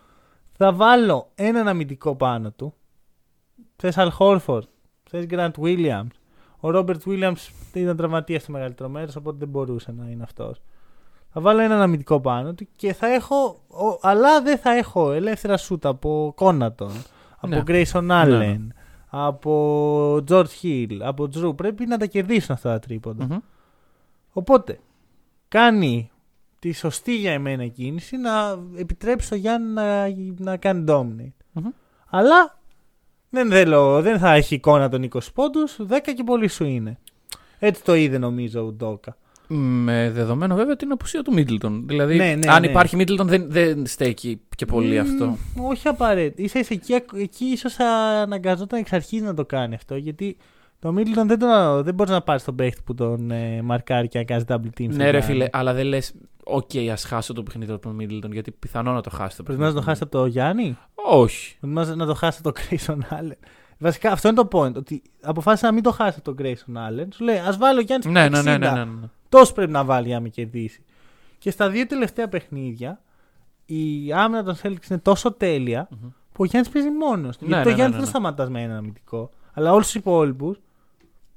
[0.53, 2.75] Θα βάλω έναν αμυντικό πάνω του.
[3.77, 4.65] Θε Αλ Χόρφορντ,
[5.09, 6.11] θες Γκραντ Williams.
[6.61, 10.61] Ο Ρόμπερτ Williams ήταν τραυματίας στο μεγαλύτερο μέρος, οπότε δεν μπορούσε να είναι αυτός.
[11.33, 13.61] Θα βάλω έναν αμυντικό πάνω του και θα έχω.
[13.69, 16.93] ο- αλλά δεν θα έχω ελεύθερα σούτ από Κόνατον,
[17.39, 17.63] από Ναι.
[17.67, 18.67] Grayson Allen,
[19.09, 21.57] από George Hill, από Drew.
[21.57, 23.25] Πρέπει να τα κερδίσουν αυτά τα τρίποντα.
[23.25, 23.37] Μμμ.
[24.33, 24.79] Οπότε
[25.49, 26.11] κάνει
[26.59, 31.45] τη σωστή για εμένα κίνηση να επιτρέψει στο Γιάννη να, να κάνει dominate.
[31.53, 31.69] Μμμ.
[32.11, 32.56] Αλλά
[33.31, 36.99] δεν, θέλω, δεν θα έχει εικόνα των 20 πόντους, 10 και πολύ σου είναι.
[37.59, 39.17] Έτσι το είδε νομίζω ο Ντόκα.
[39.49, 41.87] Με δεδομένο βέβαια την απουσία του Μίτλτον.
[41.87, 42.67] Δηλαδή, Ναι, ναι, αν ναι.
[42.67, 45.37] υπάρχει Μίτλτον, δεν, δεν στέκει και πολύ αυτό.
[45.55, 46.43] Μ, όχι απαραίτητα.
[46.43, 47.79] Ίσα ίσα εκεί, εκεί ίσως
[48.23, 49.97] αναγκαζόταν εξ αρχής να το κάνει αυτό.
[49.97, 50.37] Γιατί
[50.87, 54.19] το Μίτλτον δεν, το, δεν μπορείς να πάρεις τον παίχτη που τον ε, μαρκάρει και
[54.19, 54.71] να κάνει double team.
[54.73, 55.23] στον Ναι, ρε Γιάννη.
[55.23, 59.01] φίλε, αλλά δεν λες, οκ, ας χάσω το παιχνίδι από τον Μίντλτον, γιατί πιθανό να
[59.01, 61.57] το χάσει το Προτιμάς να το χάσει από το Γιάννη; Όχι.
[61.61, 63.37] Προτιμάς να το χάσει από το Grayson Allen.
[63.79, 64.75] Βασικά αυτό είναι το point.
[64.75, 67.07] Ότι αποφάσισα να μην το χάσει από τον Grayson Allen.
[67.15, 69.09] Σου λέει, ας βάλω Γιάννης Ναι, ναι, ναι, ναι, ναι, ναι.
[69.29, 70.85] Τόσο πρέπει να βάλει για να με κερδίσει.
[71.39, 73.01] Και στα δύο τελευταία παιχνίδια
[73.67, 76.09] η άμυνα των Celtics είναι τόσο τέλεια Μμμ.
[76.09, 77.45] που ο Γιάννης παίζει μόνος του.
[77.45, 78.19] Ναι, Γιατί ναι, το ναι, Γιάννης ναι, δεν ναι.
[78.19, 79.31] σταματάς με ένα αμυντικό.
[79.53, 80.59] Αλλά όλους τους υπόλοιπους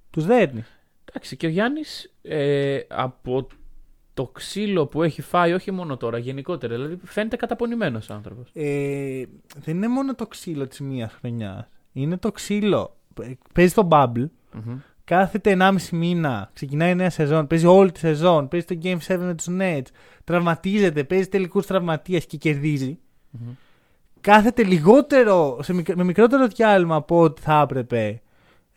[0.10, 0.64] τους δέρνει.
[1.10, 3.48] Εντάξει, και ο Γιάννης ε, από
[4.14, 6.76] το ξύλο που έχει φάει, όχι μόνο τώρα, γενικότερα.
[6.76, 8.50] Δηλαδή φαίνεται καταπονημένος άνθρωπος.
[8.54, 9.24] Ε,
[9.64, 11.68] δεν είναι μόνο το ξύλο της μίας χρονιάς.
[11.94, 12.96] Είναι το ξύλο.
[13.22, 14.26] Ε, Παίζει το bubble.
[15.04, 19.34] Κάθεται 1,5 μήνα, ξεκινάει νέα σεζόν, παίζει όλη τη σεζόν, παίζει το Game 7 με
[19.36, 19.86] τους Nets,
[20.24, 23.00] τραυματίζεται, παίζει τελικούς τραυματίας και κερδίζει.
[24.22, 28.22] Κάθεται λιγότερο, σε μικ- με μικρότερο διάλειμμα από ό,τι θα έπρεπε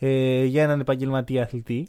[0.04, 1.88] ε, για έναν επαγγελματία αθλητή.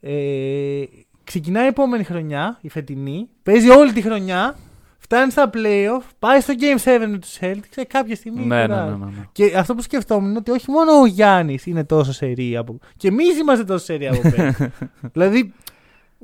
[0.00, 0.82] Ε,
[1.24, 4.56] ξεκινάει η επόμενη χρονιά, η φετινή, παίζει όλη τη χρονιά,
[4.98, 8.44] φτάνει στα playoff, πάει στο Game 7 με τους Celtics και κάποια στιγμή.
[8.44, 8.90] Ναι, ναι, κουράζει.
[8.90, 9.26] ναι, ναι, ναι.
[9.32, 12.78] Και αυτό που σκεφτόμουν είναι ότι όχι μόνο ο Γιάννης είναι τόσο σερή από.
[12.96, 14.56] Και εμείς είμαστε τόσο σερή από πέρα.
[15.12, 15.52] δηλαδή.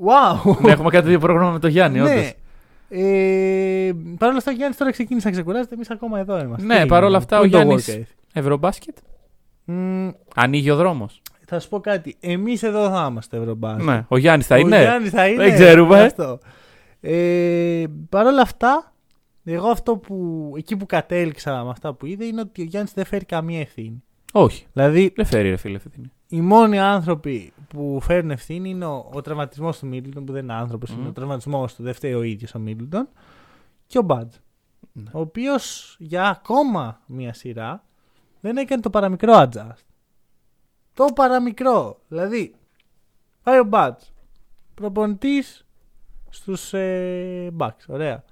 [0.07, 0.57] Wow!
[0.63, 2.11] ναι, έχουμε κάτι δύο πρόγραμμα με το Γιάννη, ναι.
[2.11, 2.33] όντως.
[2.89, 5.75] Ε, Παρ' όλα αυτά, ο Γιάννης τώρα ξεκίνησε να ξεκουράζεται.
[5.75, 6.67] Εμείς ακόμα εδώ είμαστε.
[6.67, 8.15] Ναι, Τι παρόλα είναι, αυτά, πού ο είναι το Γιάννης- work ethic?
[8.33, 8.97] Ευρωμπάσκετ.
[9.69, 11.23] Μμ, Ανοίγει ο δρόμος.
[11.47, 12.17] θα σου πω κάτι.
[12.21, 13.85] Εμείς εδώ θα είμαστε Ευρωμπάσκετ.
[13.85, 14.81] Ναι, ο Γιάννης θα Ο είναι.
[14.81, 15.43] Γιάννης θα είναι.
[15.45, 16.01] Δεν ξέρουμε.
[16.03, 16.39] Αυτό.
[17.01, 18.93] Ε, Παρ' όλα αυτά,
[19.45, 20.53] εγώ αυτό που.
[20.57, 24.03] εκεί που κατέληξα με αυτά που είδε είναι ότι ο Γιάννης δεν φέρει καμία ευθύνη.
[24.33, 24.67] Όχι.
[24.73, 26.11] Δηλαδή, Δεν φέρει, ρε φίλε, ευθύνη.
[26.29, 30.53] οι μόνοι άνθρωποι που φέρνουν ευθύνη είναι ο, ο τραυματισμός του Μίτλτον, που δεν είναι
[30.53, 30.99] άνθρωπος, Μμμ.
[31.01, 33.09] είναι ο τραυματισμός του, δεν φταίει ο ίδιος ο Μίτλτον.
[33.87, 34.35] Και ο Μπάτζ.
[34.93, 35.11] Ναι.
[35.13, 37.85] Ο οποίος για ακόμα μία σειρά
[38.41, 39.85] δεν έκανε το παραμικρό adjust.
[40.95, 42.01] Το παραμικρό.
[42.09, 42.55] Δηλαδή,
[43.43, 44.05] πάει ο Μπάτζ.
[44.75, 45.67] Προπονητής
[46.31, 47.87] στους ε, Bucks.
[47.87, 48.25] Ωραία.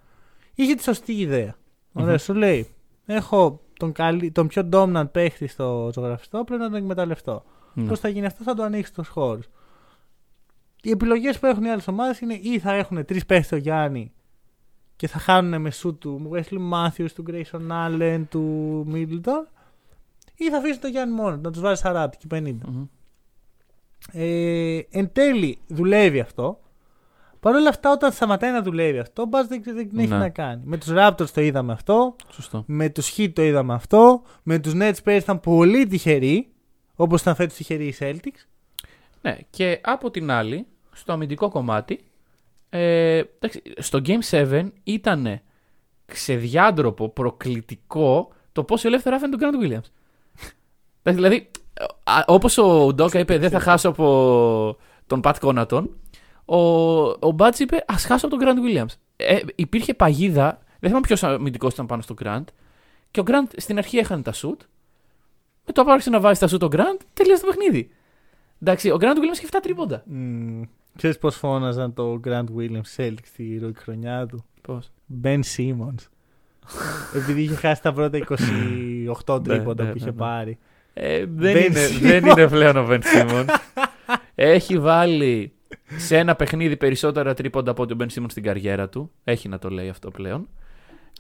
[0.55, 1.55] Είχε τη σωστή ιδέα.
[1.93, 2.19] Ωραία, Μμμ.
[2.19, 2.75] σου λέει.
[3.07, 7.45] Έχω τον, καλύ, τον πιο dominant παίχτη στο ζωγραφιστό, πρέπει να τον εκμεταλλευτώ.
[7.75, 7.89] Ναι.
[7.89, 9.41] Πώς θα γίνει αυτό, θα το ανοίξει του χώρου.
[10.83, 14.13] Οι επιλογές που έχουν οι άλλες ομάδες είναι ή θα έχουν τρεις παίχτες στο Γιάννη
[14.97, 19.47] και θα χάνουν με σου του Wesley Matthews, του Grayson Allen, του Middleton,
[20.37, 22.55] ή θα αφήσουν το Γιάννη μόνος, να τους βάζει 40 και 50.
[22.67, 22.85] Μμμ.
[24.13, 26.59] Ε, εν τέλει δουλεύει αυτό.
[27.41, 30.17] Παρ' όλα αυτά, όταν σταματάει να δουλεύει αυτό, ο Μπάζ δεν, δεν έχει Ναι.
[30.19, 30.63] να κάνει.
[30.65, 32.17] Με τους Raptors το είδαμε αυτό.
[32.31, 32.65] Σωστό.
[32.67, 34.23] Με τους Heat το είδαμε αυτό.
[34.43, 36.49] Με τους Nets πέρυσι ήταν πολύ τυχεροί.
[36.97, 38.47] Όπως ήταν φέτος τυχεροί οι Celtics.
[39.23, 42.01] Ναι, και από την άλλη, στο αμυντικό κομμάτι,
[42.69, 45.41] ε, εντάξει, στο Game 7 ήταν
[46.07, 49.89] ξεδιάντροπο, προκλητικό το πόσο ελεύθερα άφηνε τον Grant Williams.
[51.05, 51.51] Εντάξει, δηλαδή,
[52.27, 54.77] όπως ο Ντόκα είπε, δεν θα χάσω από
[55.07, 55.91] τον Πατ Κόνατον,
[56.45, 56.57] ο,
[57.09, 58.95] ο Μπάτς είπε, ας χάσω από τον Grant Williams.
[59.17, 62.45] Ε, υπήρχε παγίδα, δεν θυμάμαι ποιος αμυντικός ήταν πάνω στο Grant,
[63.11, 64.61] και ο Grant στην αρχή έχανε τα σουτ,
[65.67, 67.91] με το άρχισε να βάζει τα σουτ ο Grant, τελείωσε το παιχνίδι.
[68.63, 70.05] Εντάξει, ο Grant Williams έχει 7 τρίποντα.
[70.13, 70.63] Mm.
[70.97, 74.91] Ξέρεις πώς φώναζαν το Grant Williams Celtics στη ρούκη χρονιά του; Πώς;
[75.23, 76.09] Ben Simmons.
[77.19, 78.19] Επειδή είχε χάσει τα πρώτα
[79.27, 80.17] 28 τρίποντα ναι, που είχε ναι, ναι.
[80.17, 80.59] πάρει.
[80.95, 81.99] Ε, δεν, Ben είναι, Simmons.
[82.01, 83.47] δεν είναι πλέον ο Ben Simmons.
[84.35, 85.53] Έχει βάλει
[85.97, 89.11] σε ένα παιχνίδι περισσότερα τρίποντα από ότι ο Ben Simmons στην καριέρα του.
[89.25, 90.49] Έχει να το λέει αυτό πλέον.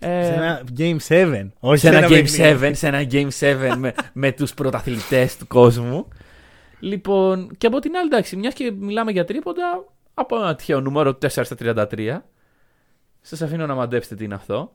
[0.00, 1.48] Ε, Σε ένα Game 7.
[1.60, 2.68] Όχι σε ένα Game παιχνίδι.
[2.68, 6.08] 7, σε ένα Game 7 με, με τους πρωταθλητές του κόσμου.
[6.80, 11.10] Λοιπόν, και από την άλλη, εντάξει, μιας και μιλάμε για τρίποντα, από ένα τυχαίο νούμερο
[11.10, 11.56] 4 στα
[11.90, 12.16] 33.
[13.20, 14.72] Σας αφήνω να μαντέψετε τι είναι αυτό.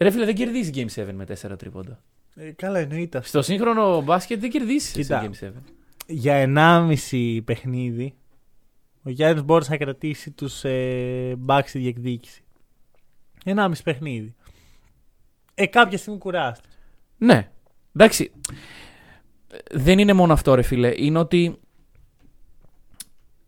[0.00, 2.00] Ρε φίλε, δεν κερδίζει Game 7 με 4 τρίποντα.
[2.34, 3.28] Ε, καλά, εννοείται αυτό.
[3.28, 5.30] Στο σύγχρονο μπάσκετ δεν κερδίσει σε Κοίτα.
[5.40, 5.50] Game 7.
[6.06, 6.44] Για
[7.10, 8.14] 1,5 παιχνίδι
[9.02, 12.42] ο Γιάννη μπόρεσε να κρατήσει του ε, Bucks στη διεκδίκηση.
[13.44, 14.34] 1,5 παιχνίδι.
[15.54, 16.68] Ε, κάποια στιγμή κουράστηκε.
[17.18, 17.50] Ναι.
[17.96, 18.32] Εντάξει.
[19.70, 20.92] Δεν είναι μόνο αυτό, ρε φίλε.
[20.96, 21.58] Είναι ότι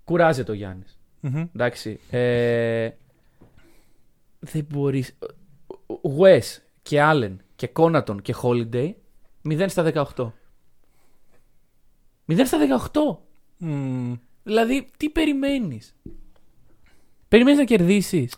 [0.05, 1.01] κουράζεται ο Γιάννης.
[1.21, 1.45] Μμμ.
[1.55, 2.01] Εντάξει.
[2.11, 2.91] Ε,
[4.39, 5.05] δεν μπορεί.
[6.19, 8.93] Wes και Allen και Κόνατον και Holiday
[9.49, 9.83] 0 στα
[10.17, 10.33] 18.
[12.27, 12.59] 0 στα
[12.93, 13.01] 18.
[13.57, 14.15] Μμμ.
[14.43, 15.95] Δηλαδή, τι περιμένεις;
[17.29, 18.35] Περιμένεις να κερδίσεις.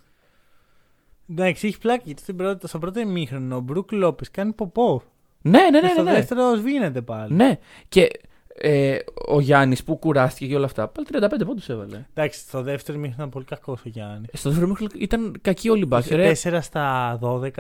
[1.30, 5.02] Εντάξει, έχει πλάκι γιατί στην πρώτη- στο πρώτο ημίχρονο ο Μπρουκ Λόπες κάνει ποπό.
[5.42, 5.92] Ναι, ναι, Και ναι.
[5.92, 6.16] στο ναι, ναι.
[6.16, 7.34] δεύτερο σβήνεται πάλι.
[7.34, 7.58] ναι.
[7.88, 8.10] Και
[8.54, 8.98] ε,
[9.28, 12.06] ο Γιάννης που κουράστηκε και όλα αυτά, πάλι 35 πόντους έβαλε.
[12.14, 14.28] Εντάξει, στο δεύτερο ημίχρονο ήταν πολύ κακός ο Γιάννης.
[14.32, 16.16] Στο δεύτερο μήχρονο ήταν κακή όλη η μπάσκετ.
[16.16, 16.32] ρε.
[16.42, 17.50] 4 στα 12.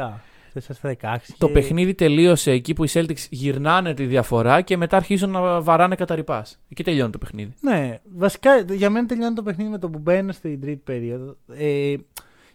[0.54, 1.34] 4 στα 16.
[1.38, 5.60] Το και- παιχνίδι τελείωσε εκεί που οι Celtics γυρνάνε τη διαφορά και μετά αρχίζουν να
[5.60, 6.60] βαράνε κατά ρηπάς.
[6.68, 7.54] Εκεί τελειώνει το παιχνίδι.
[7.60, 11.36] Ναι, βασικά για μένα τελειώνει το παιχνίδι με το που μπαίνω στην τρίτη περίοδο.
[11.48, 11.94] Ε,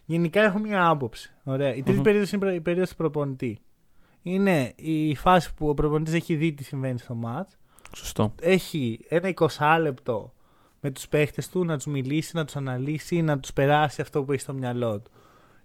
[0.04, 1.32] γενικά έχω μια άποψη.
[1.44, 1.68] Ωραία.
[1.70, 2.02] Η τριτη Μμμ.
[2.02, 3.58] περίοδος είναι η περίοδος του προπονητή.
[4.22, 7.56] Είναι η φάση που ο προπονητής έχει δει τι συμβαίνει στο μάτς.
[7.96, 8.34] Σωστό.
[8.40, 10.32] Έχει ένα 20 λεπτό
[10.80, 14.32] με τους παίχτες του να τους μιλήσει, να τους αναλύσει, να τους περάσει αυτό που
[14.32, 15.10] έχει στο μυαλό του.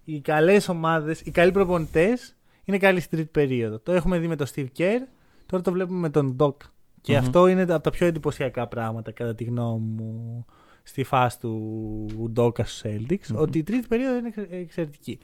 [0.05, 3.79] Οι καλές ομάδες, οι καλοί προπονητές είναι καλοί στην τρίτη περίοδο.
[3.79, 4.99] Το έχουμε δει με τον Steve Kerr,
[5.45, 6.53] τώρα το βλέπουμε με τον Doc.
[7.01, 7.19] Και Μμμ.
[7.19, 10.45] αυτό είναι από τα πιο εντυπωσιακά πράγματα, κατά τη γνώμη μου,
[10.83, 13.27] στη φάση του Doc στους Celtics.
[13.29, 13.39] Μμμ.
[13.39, 15.19] Ότι η τρίτη περίοδο είναι εξε- εξαιρετική.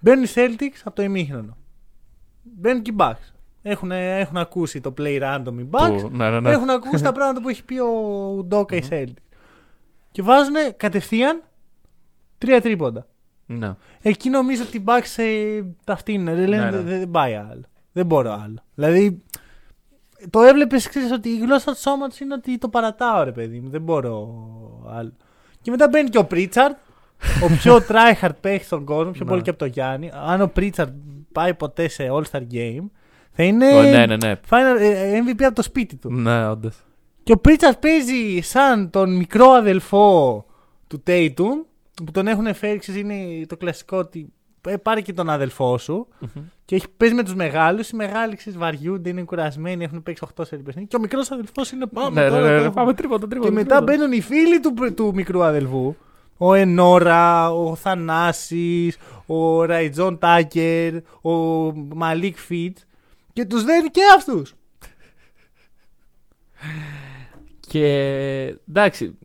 [0.00, 1.56] Μπαίνουν οι Celtics από το ημίχρονο.
[2.42, 3.32] Μπαίνουν και οι Bucks.
[3.62, 5.98] Έχουν, έχουν ακούσει το play random οι Bucks.
[6.00, 6.50] Που- ναι, ναι, ναι.
[6.50, 9.36] Έχουν ακούσει τα πράγματα που έχει πει ο Ντόκα οι Celtics.
[10.10, 11.42] Και βάζουν κατευθείαν
[12.38, 13.06] τρία τρίποντα.
[13.46, 13.74] Ναι.
[14.02, 16.24] Εκεί νομίζω ότι οι Bucks ε, τα φτύνουν.
[16.36, 16.76] Δεν, λένε, Ναι, ναι.
[16.82, 17.62] δεν, δεν πάει άλλο.
[17.92, 18.56] Δεν μπορώ άλλο.
[18.74, 19.22] Δηλαδή,
[20.30, 23.68] το έβλεπες, ξέρεις ότι η γλώσσα του σώματος είναι ότι το παρατάω, ρε παιδί μου.
[23.70, 24.28] Δεν μπορώ
[24.88, 25.12] άλλο.
[25.62, 26.76] Και μετά μπαίνει και ο Πρίτσαρτ,
[27.44, 29.30] ο πιο tryhard παίχτης στον κόσμο, πιο Ναι.
[29.30, 30.10] πολύ και από τον Γιάννη.
[30.26, 30.92] Αν ο Πρίτσαρτ
[31.32, 32.84] πάει ποτέ σε All-Star Game,
[33.32, 34.34] θα είναι Ω, ναι, ναι, ναι.
[34.50, 36.12] final, ε, MVP από το σπίτι του.
[36.12, 36.76] Ναι, όντως.
[37.22, 40.44] Και ο Πρίτσαρτ παίζει σαν τον μικρό αδελφό
[40.86, 41.64] του Tatum,
[42.04, 44.32] που τον έχουν φέρει, ξέρεις, είναι το κλασικό ότι
[44.68, 46.08] ε, πάρε και τον αδελφό σου
[46.64, 47.90] και έχει, παίζει με τους μεγάλους.
[47.90, 50.88] Οι μεγάλοι ξέρεις, βαριούνται, είναι κουρασμένοι, έχουν παίξει 8 σερί παιχνίδια.
[50.88, 52.20] Και ο μικρός αδελφός είναι πάμε.
[52.20, 52.60] Ναι, ναι, τώρα, ναι, το ναι.
[52.60, 52.74] έχουμε».
[52.74, 53.48] Πάμε τρίποντα, τρίποντα.
[53.48, 55.94] Και μετά μπαίνουν οι φίλοι του, του μικρού αδελφού.
[56.36, 61.30] Ο Ενόρα, ο Θανάσης, ο Ραϊτζόν Τάκερ, ο
[61.74, 62.78] Μαλίκ Φιτ
[63.32, 64.54] και τους δένει και αυτούς.
[67.60, 67.86] Και
[68.68, 69.18] εντάξει,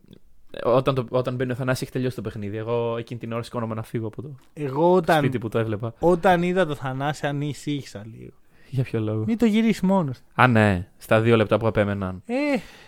[0.64, 2.56] όταν, το, όταν μπαίνει ο Θανάσης έχει τελειώσει το παιχνίδι.
[2.56, 5.94] Εγώ εκείνη την ώρα σηκώνομαι να φύγω από το Εγώ όταν, σπίτι που το έβλεπα.
[5.98, 8.32] όταν είδα το Θανάση ανησύχησα λίγο.
[8.68, 10.18] Για ποιο λόγο; Μην το γυρίσεις μόνος.
[10.18, 10.24] του.
[10.42, 12.22] Α, ναι, στα δύο λεπτά που επέμεναν.
[12.26, 12.34] Ε,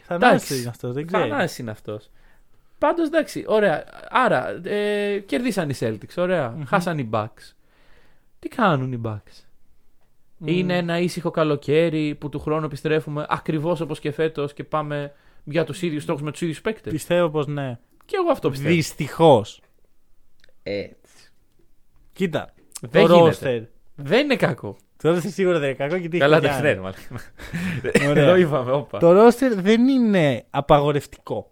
[0.02, 0.58] Θανάσης Εντάξει.
[0.60, 1.22] είναι αυτός, δεν ξέρω.
[1.28, 2.10] Θανάσης είναι αυτός.
[2.78, 3.84] Πάντως εντάξει, ωραία.
[4.10, 6.50] Άρα, ε, κερδίσαν οι Celtics, ωραία.
[6.50, 6.62] Μμμ.
[6.64, 7.52] Χάσαν οι Bucks.
[8.38, 9.44] Τι κάνουν οι Bucks;
[10.38, 10.46] Μμ.
[10.48, 15.12] Είναι ένα ήσυχο καλοκαίρι που του χρόνου επιστρέφουμε ακριβώς όπως και φέτος και πάμε
[15.44, 16.92] για τους ίδιους στόχους με τους ίδιους παίκτες.
[16.92, 17.78] Πιστεύω πως ναι.
[18.04, 18.74] Και εγώ αυτό πιστεύω.
[18.74, 19.60] Δυστυχώς.
[20.62, 21.32] Έτσι.
[22.12, 23.60] Κοίτα, Δεν το γίνεται.
[23.60, 23.68] roster.
[23.94, 24.76] Δεν είναι κακό.
[24.96, 26.68] Το roster σίγουρα δεν είναι κακό γιατί Καλά, έχει δεν Γιάννη.
[26.68, 26.82] ξέρω.
[28.02, 28.10] μάλλον.
[28.10, 28.22] Ωραία.
[28.26, 28.98] Εδώ είπαμε, όπα.
[28.98, 31.50] Το roster δεν είναι απαγορευτικό.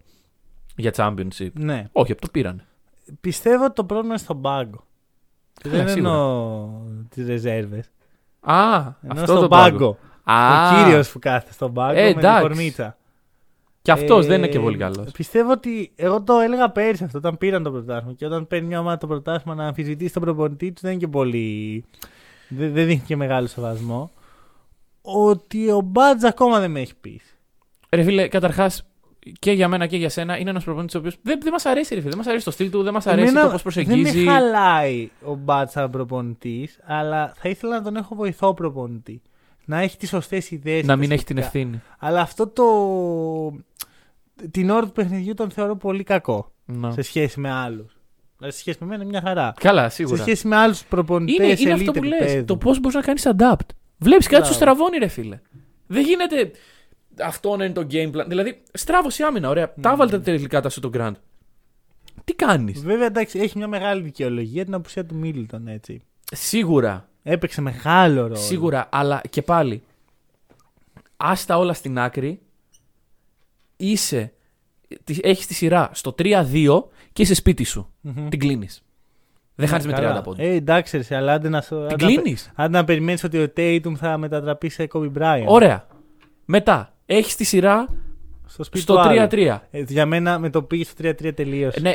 [0.77, 1.51] Για championship.
[1.53, 1.85] Ναι.
[1.93, 2.65] Όχι, αυτό το πήραν.
[3.21, 4.87] Πιστεύω ότι το πρόβλημα είναι στον πάγκο.
[5.55, 6.11] Και Καλά, δεν σίγουρα.
[6.13, 6.69] εννοώ
[7.09, 7.91] τις ρεζέρβες.
[8.41, 9.99] Α, Εννοώ αυτό στον το πάγκο.
[10.25, 12.43] Α, Ο κύριος που κάθεται στον πάγκο Ε, με την εντάξει.
[12.43, 12.99] κορμίτσα.
[13.95, 15.11] Και αυτός Ε, δεν είναι και πολύ καλός.
[15.11, 15.93] Πιστεύω ότι.
[15.97, 18.13] Εγώ το έλεγα πέρυσι αυτό όταν πήραν το πρωτάθλημα.
[18.13, 21.09] Και όταν παίρνει μια ομάδα το πρωτάθλημα να αμφισβητήσει τον προπονητή του δεν είναι και
[21.09, 21.85] πολύ.
[22.49, 24.11] Δεν, δεν δείχνει και μεγάλο σεβασμό.
[25.03, 27.35] Ότι ο Μπάτζ ακόμα δεν με έχει πείσει.
[27.91, 28.85] Ρε φίλε, καταρχάς
[29.39, 31.95] και για μένα και για σένα είναι ένας προπονητής ο οποίος δεν, δεν μας αρέσει,
[31.95, 32.11] ρε φίλε.
[32.11, 34.03] Δεν μας αρέσει το στυλ του, δεν μας αρέσει Εμένα το πώς προσεγγίζει.
[34.03, 39.23] Δεν με χαλάει ο Μπάτζ σαν προπονητής, αλλά θα ήθελα να τον έχω βοηθό προπονητή.
[39.71, 40.85] Να έχει τις σωστές ιδέες.
[40.87, 41.81] να μην έχει την ευθύνη.
[41.99, 42.65] Αλλά αυτό το.
[44.51, 46.91] Την ώρα του παιχνιδιού τον θεωρώ πολύ κακό Να.
[46.91, 47.97] σε σχέση με άλλους.
[48.37, 49.55] Δηλαδή, σε σχέση με μένα είναι μια χαρά.
[49.61, 50.23] Καλά, Σε σίγουρα.
[50.23, 52.45] σχέση με άλλους προπονητές Είναι, είναι αυτό που λες.
[52.45, 53.67] Το πώς μπορείς να κάνεις adapt.
[53.99, 54.73] Βλέπεις κάτι σου Μπράβο.
[54.75, 55.41] στραβώνει, ρε φίλε.
[55.87, 56.51] Δεν γίνεται.
[57.23, 58.25] Αυτό να είναι το game plan.
[58.29, 59.49] Δηλαδή, στράβωσε η άμυνα.
[59.49, 59.75] Ωραία.
[59.81, 61.13] Τα βάλτε τα τελικά τα σου το Grand.
[62.25, 66.03] Τι κάνεις; Βέβαια, εντάξει, έχει μια μεγάλη δικαιολογία την απουσία του Μίλτον, έτσι.
[66.33, 67.09] Σίγουρα.
[67.23, 68.35] Έπαιξε μεγάλο ρόλο.
[68.35, 69.83] Σίγουρα, αλλά και πάλι.
[71.17, 72.41] Άστα όλα στην άκρη.
[73.77, 74.33] Είσαι.
[75.21, 77.89] Έχεις τη σειρά στο 3-2 και είσαι σπίτι σου.
[78.01, 78.29] Μμμ.
[78.29, 78.83] Την κλείνεις.
[79.55, 80.23] Δεν χάνεις με 30 Καλά.
[80.23, 80.45] πόντους.
[80.45, 82.51] Ε, εντάξει, ρε, αλλά άντε να, σου- Την άντε να, κλείνεις.
[82.55, 85.45] άντε να περιμένεις ότι ο Tatum θα μετατραπεί σε Kobe Bryant.
[85.47, 85.87] Ωραία.
[86.45, 86.95] Μετά.
[87.07, 87.87] Έχεις τη σειρά
[88.47, 89.27] Στο σπίτι στο του άλλου.
[89.31, 89.59] 3-3.
[89.71, 91.81] Ε, για μένα με το πήγε στο 3-3 τελείωσε.
[91.81, 91.93] Ναι,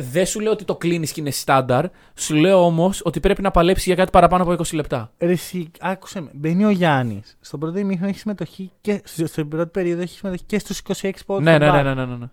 [0.00, 1.84] δεν δε σου λέω ότι το κλείνεις και είναι στάνταρ.
[2.14, 5.12] Σου λέω όμως ότι πρέπει να παλέψεις για κάτι παραπάνω από 20 λεπτά.
[5.18, 6.30] Ρε, εσύ, άκουσε με.
[6.34, 7.36] Μπαίνει ο Γιάννης.
[7.40, 11.10] Στον πρώτο ημίχρονο έχει συμμετοχή και στο- στην πρώτη περίοδο έχει συμμετοχή και στους 26
[11.26, 11.44] πόντους.
[11.44, 12.26] Ναι, ναι, ναι, ναι, ναι, ναι.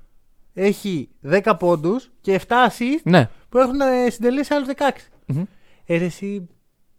[0.53, 3.29] Έχει 10 πόντους και 7 assist ναι.
[3.49, 4.89] που έχουν ε, συντελέσει άλλους 16.
[5.25, 5.43] Μμμ.
[5.85, 6.47] Ε, ρε, εσύ,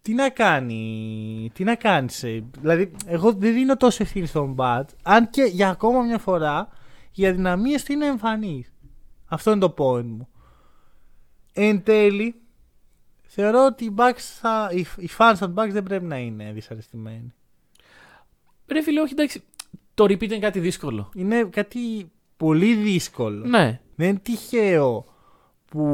[0.02, 4.90] τι να κάνει, τι να κάνεις, ε, δηλαδή εγώ δεν δίνω τόσο ευθύνη στον Μπατ,
[5.02, 6.68] αν και για ακόμα μια φορά
[7.14, 8.72] οι αδυναμίες του είναι εμφανείς.
[9.26, 10.28] Αυτό είναι το point μου.
[11.60, 12.34] Εν τέλει,
[13.22, 17.32] θεωρώ ότι οι, Bucks θα, οι, οι fans των Bucks δεν πρέπει να είναι δυσαρεστημένοι.
[18.66, 19.42] Ρε φίλε, όχι εντάξει.
[19.94, 21.10] Το repeat είναι κάτι δύσκολο.
[21.14, 23.46] Είναι κάτι πολύ δύσκολο.
[23.46, 23.80] Ναι.
[23.96, 25.04] Δεν είναι τυχαίο
[25.64, 25.84] που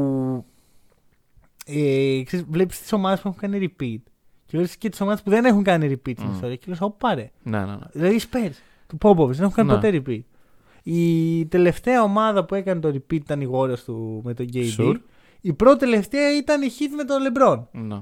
[1.65, 4.11] ε, ξέρεις, βλέπεις τις ομάδες που έχουν κάνει repeat
[4.45, 6.33] και βλέπεις και τις ομάδες που δεν έχουν κάνει repeat στην Μμ.
[6.33, 7.31] ιστορία και λες, ω πάρε.
[7.43, 7.77] Ναι, ναι, ναι.
[7.91, 8.51] Δηλαδή οι Spurs
[8.87, 9.75] του Popovich δεν έχουν κάνει Ναι.
[9.75, 10.21] ποτέ repeat.
[10.83, 14.65] Η τελευταία ομάδα που έκανε το repeat ήταν οι Warriors του με τον KD.
[14.77, 14.95] Sure.
[15.45, 17.63] Η πρώτη τελευταία ήταν η Heat με τον LeBron.
[17.71, 17.97] ναι.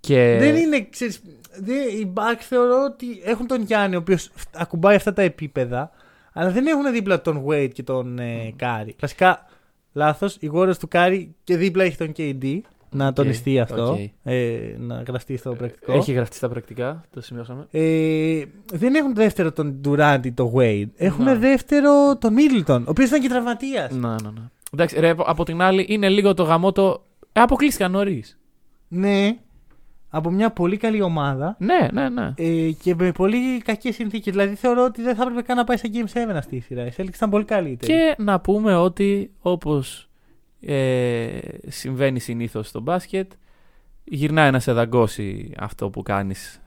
[0.00, 0.36] Και...
[0.40, 1.22] Δεν είναι, ξέρεις,
[1.60, 5.90] δεν, οι Bucks θεωρώ ότι έχουν τον Γιάννη ο οποίος ακουμπάει αυτά τα επίπεδα
[6.32, 8.92] αλλά δεν έχουν δίπλα τον Wade και τον ε, Κάρι.
[8.92, 9.46] Κλασικά,
[9.92, 12.58] λάθος, οι Warriors του Κάρι και δίπλα έχει τον KD.
[12.90, 13.90] Να Οκ, τονιστεί αυτό.
[13.92, 13.98] οκ.
[14.22, 15.92] Ε, να γραφτεί στο πρακτικό.
[15.92, 17.66] Έχει γραφτεί στα πρακτικά, το σημειώσαμε.
[17.70, 18.42] Ε,
[18.72, 20.88] δεν έχουν δεύτερο τον Durant ή τον Wade.
[20.96, 21.34] Έχουν Να.
[21.34, 23.90] δεύτερο τον Middleton, ο οποίος ήταν και τραυματίας.
[23.92, 24.42] Ναι, ναι, ναι.
[24.70, 27.04] Εντάξει, ρε, από την άλλη είναι λίγο το γαμό το.
[27.32, 28.38] Ε, αποκλείστηκαν νωρίς.
[28.88, 29.36] Ναι,
[30.08, 32.32] από μια πολύ καλή ομάδα Ναι, ναι, ναι.
[32.36, 34.32] ε, και με πολύ κακές συνθήκες.
[34.32, 36.86] Δηλαδή θεωρώ ότι δεν θα έπρεπε καν να πάει σε Game 7 αυτή η σειρά.
[36.86, 37.92] Η Celtics ήταν πολύ καλύτερη.
[37.92, 40.08] Και να πούμε ότι όπως
[40.60, 43.32] ε, συμβαίνει συνήθως στο μπάσκετ,
[44.04, 46.60] γυρνάει να σε δαγκώσει αυτό που κάνεις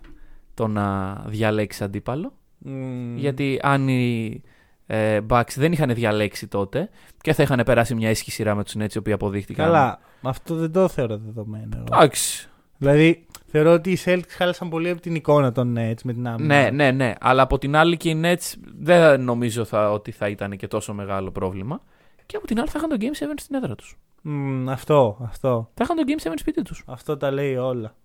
[0.54, 2.34] το να διαλέξεις αντίπαλο.
[2.58, 3.18] Μμμ.
[3.18, 4.42] Γιατί αν οι
[4.86, 6.90] ε, Bucks δεν είχαν διαλέξει τότε
[7.22, 9.66] και θα είχαν περάσει μια ίσχυη σειρά με τους Nets οι οποίοι αποδείχτηκαν.
[9.66, 11.70] Καλά, αυτό δεν το θεωρώ δεδομένο.
[11.76, 11.86] εγώ.
[11.92, 12.50] Εντάξει.
[12.78, 16.62] Δηλαδή θεωρώ ότι οι Celtics χάλασαν πολύ από την εικόνα των Nets με την άμυνα.
[16.62, 17.14] Ναι, ναι, ναι.
[17.20, 20.94] Αλλά από την άλλη και οι Nets δεν νομίζω θα, ότι θα ήταν και τόσο
[20.94, 21.82] μεγάλο πρόβλημα.
[22.26, 23.98] Και από την άλλη θα είχαν το Game 7 στην έδρα τους.
[24.22, 25.70] Μμμ, αυτό, αυτό.
[25.74, 26.84] Θα είχαν το Game 7 σπίτι τους.
[26.88, 27.96] Αυτό τα λέει όλα.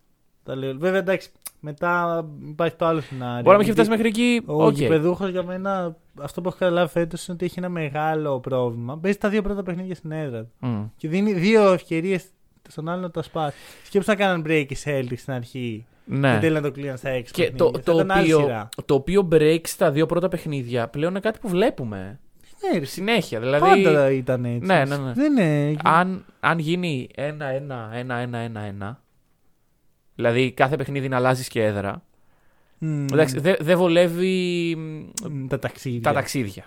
[0.48, 0.68] Τα λέει...
[0.70, 0.78] όλα.
[0.78, 1.30] Βέβαια εντάξει,
[1.60, 3.42] μετά υπάρχει το άλλο σενάριο.
[3.42, 4.42] Μπορεί να μην έχει Γιατί φτάσει μέχρι εκεί.
[4.46, 4.74] Ο Οκ.
[4.76, 8.98] γηπεδούχος για μένα, αυτό που έχω καταλάβει φέτος είναι ότι έχει ένα μεγάλο πρόβλημα.
[8.98, 10.50] Παίζει τα δύο πρώτα παιχνίδια στην έδρα του.
[10.66, 10.84] Μμ.
[10.96, 12.24] Και δίνει δύο ευκαιρίες
[12.68, 13.56] στον άλλον να το σπάσει.
[13.84, 15.86] Σκέψου να κάναν break οι Celtics στην αρχή.
[16.06, 16.38] Και Ναι.
[16.40, 17.32] τέλει να το κλείναν στα έξι.
[17.32, 17.82] Και το, παιχνίδια.
[17.84, 18.68] το, Θα ήταν άλλη οποίο, σειρά.
[18.84, 22.18] το οποίο break στα δύο πρώτα παιχνίδια πλέον είναι κάτι που βλέπουμε.
[22.72, 23.40] Ναι, ρε, Συνέχεια.
[23.40, 24.66] Δηλαδή, Πάντα ήταν έτσι.
[24.66, 25.12] Ναι, ναι, ναι.
[25.12, 25.76] Δεν είναι.
[25.84, 28.96] αν, αν γίνει 1-1-1-1-1-1,
[30.18, 32.02] δηλαδή κάθε παιχνίδι να αλλάζεις και έδρα,
[32.78, 33.04] Μμμ.
[33.12, 36.00] εντάξει, δεν δεν βολεύει μ, Μ, Τα ταξίδια.
[36.00, 36.64] τα ταξίδια.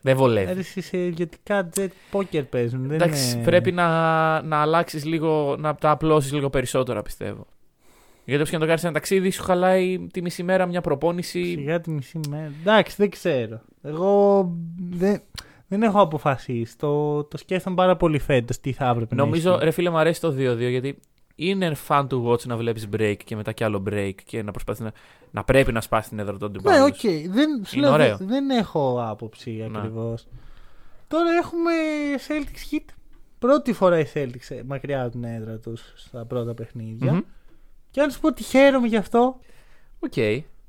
[0.00, 0.50] Δεν βολεύει.
[0.50, 2.82] Έρεση σε ιδιωτικά jet poker παίζουν.
[2.88, 3.44] Δεν Εντάξει, είναι...
[3.44, 3.86] πρέπει να,
[4.42, 7.46] να αλλάξεις λίγο, να τα απλώσεις λίγο περισσότερα πιστεύω.
[8.24, 11.44] Γιατί όποιος και να το κάνει ένα ταξίδι, σου χαλάει τη μισή μέρα μια προπόνηση.
[11.44, 12.52] Σιγά τη μισή μέρα.
[12.60, 13.60] Εντάξει, δεν ξέρω.
[13.82, 14.50] Εγώ
[14.90, 15.22] δεν,
[15.68, 16.78] δεν έχω αποφασίσει.
[16.78, 19.64] Το, το σκέφτομαι πάρα πολύ φέτος τι θα έπρεπε Νομίζω, να ισχύει.
[19.64, 20.98] ρε φίλε, μου αρέσει το 2-2 γιατί
[21.34, 24.82] είναι fun to watch να βλέπεις break και μετά κι άλλο break και να προσπαθεί
[24.82, 24.92] να,
[25.30, 26.84] να πρέπει να σπάσει την έδρα του Ναι, αντιπάλου.
[26.84, 27.00] οκ.
[27.32, 28.16] Δεν, σου Είναι λέω, ωραίο.
[28.16, 29.78] δεν, δεν έχω άποψη Ναι.
[29.78, 30.26] ακριβώς.
[31.08, 31.72] Τώρα έχουμε
[32.28, 32.84] Celtics Heat.
[33.38, 37.12] Πρώτη φορά οι Celtics ε, μακριά από την έδρα τους στα πρώτα παιχνίδια.
[37.12, 37.20] Μμμ.
[37.90, 39.40] Και αν σου πω ότι χαίρομαι γι' αυτό.
[39.98, 40.12] Οκ.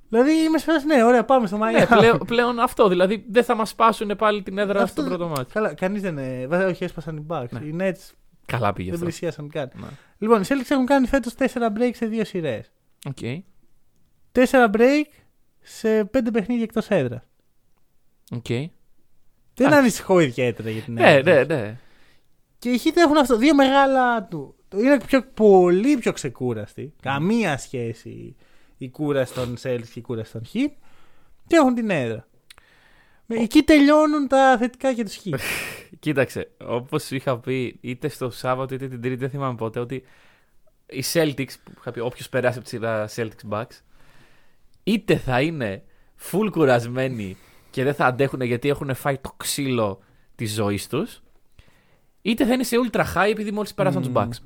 [0.09, 1.80] Δηλαδή είμαι σε φάση, ναι, ωραία, πάμε στο Μαϊάμι.
[1.80, 2.88] Ναι, πλέον, πλέον αυτό.
[2.88, 5.52] Δηλαδή δεν θα μας σπάσουν πάλι την έδρα Αυτό στο δεν- πρώτο ματς.
[5.53, 6.18] Καλά, κανείς δεν.
[6.18, 7.49] ε, Βέβαια, όχι, έσπασαν οι Bucks.
[7.49, 7.59] Ναι.
[7.59, 8.11] Οι Nets
[8.46, 9.06] Καλά πήγε δεν αυτό.
[9.06, 9.72] πλησίασαν καν.
[9.76, 9.88] Ναι.
[10.18, 11.43] Λοιπόν, οι Celtics έχουν κάνει φέτος 4
[11.78, 12.72] break σε δύο σειρές.
[13.08, 13.18] Οκ.
[14.32, 14.41] 4
[14.72, 15.04] break
[15.62, 17.24] σε 5 παιχνίδια εκτός έδρας.
[18.32, 18.48] Οκ.
[18.48, 18.70] Δεν
[19.58, 19.78] Εντάξει.
[19.80, 21.34] ανησυχώ ιδιαίτερα για την Ναι, έδρα.
[21.34, 21.78] ναι, ναι.
[22.60, 23.38] Και οι Heat έχουν αυτό.
[23.38, 24.56] Δύο μεγάλα του.
[24.76, 26.93] Είναι πιο, πολύ πιο ξεκούραστοι.
[27.02, 28.36] Καμία σχέση
[28.78, 30.72] η κούραση των Celtics και η κούραση των Heat.
[31.48, 32.28] Και έχουν την έδρα.
[33.26, 35.40] Με- Εκεί τελειώνουν τα θετικά για τους Heat.
[36.00, 40.04] Κοίταξε, όπως είχα πει είτε στο Σάββατο είτε την Τρίτη, δεν θυμάμαι πότε, ότι
[40.86, 43.80] οι Celtics, που είχα πει, όποιος περάσει από τη σειρά Celtics Bucks,
[44.84, 45.84] είτε θα είναι
[46.32, 47.38] full κουρασμένοι
[47.70, 50.00] και δεν θα αντέχουν γιατί έχουν φάει το ξύλο
[50.36, 51.22] της ζωής τους,
[52.22, 54.14] είτε θα είναι σε ultra high επειδή μόλις περάσαν Μμμ.
[54.14, 54.38] του Bucks.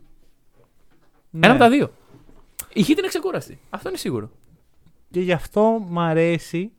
[1.29, 1.45] Ναι.
[1.47, 1.91] Ένα από τα δύο.
[2.73, 3.59] Η Heat είναι ξεκούραστη.
[3.69, 4.31] Αυτό είναι σίγουρο.
[5.11, 6.71] Και γι' αυτό μ' αρέσει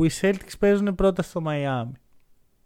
[0.00, 1.92] που οι Celtics παίζουν πρώτα στο Μαϊάμι.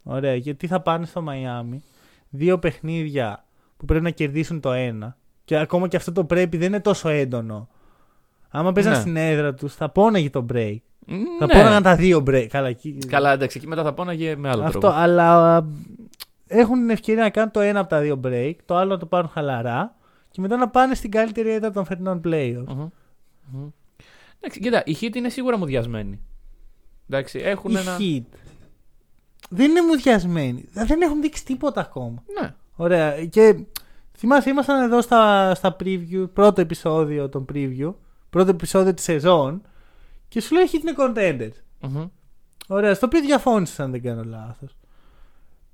[0.03, 1.83] Ωραία, γιατί θα πάνε στο Μαϊάμι
[2.29, 3.45] δύο παιχνίδια
[3.77, 5.17] που πρέπει να κερδίσουν το ένα.
[5.45, 7.67] Και ακόμα και αυτό το πρέπει δεν είναι τόσο έντονο.
[8.49, 8.99] Άμα παίζαν Ναι.
[8.99, 10.77] στην έδρα τους, θα πόναγε το break.
[11.39, 11.53] Θα Ναι.
[11.53, 12.47] πόναγαν τα δύο break.
[12.49, 12.97] Καλά, εκεί...
[13.07, 14.95] Καλά, εντάξει, εκεί μετά θα πόναγε με άλλο αυτό, τρόπο.
[14.95, 15.63] αλλά α,
[16.47, 19.05] έχουν την ευκαιρία να κάνουν το ένα από τα δύο break, το άλλο να το
[19.05, 19.95] πάρουν χαλαρά
[20.31, 22.63] και μετά να πάνε στην καλύτερη έδρα των φετινών playoffs.
[22.67, 22.87] Μμμ.
[23.51, 23.67] Μμμ.
[24.39, 26.19] Εντάξει, κοίτα, η Heat είναι σίγουρα μουδιασμένη.
[27.09, 27.97] Εντάξει, έχουν Η ένα.
[27.99, 28.23] Heat
[29.49, 30.65] δεν είναι μουδιασμένοι.
[30.73, 32.23] Δεν έχουν δείξει τίποτα ακόμα.
[32.41, 32.53] Ναι.
[32.75, 33.25] Ωραία.
[33.25, 33.63] Και
[34.17, 37.93] θυμάσαι, ήμασταν εδώ στα, στα preview, πρώτο επεισόδιο των preview,
[38.29, 39.61] πρώτο επεισόδιο της σεζόν
[40.27, 41.87] και σου λέει η Heat είναι contenders.
[41.89, 42.07] Μμμ.
[42.67, 44.77] Ωραία, στο οποίο διαφώνησες αν δεν κάνω λάθος.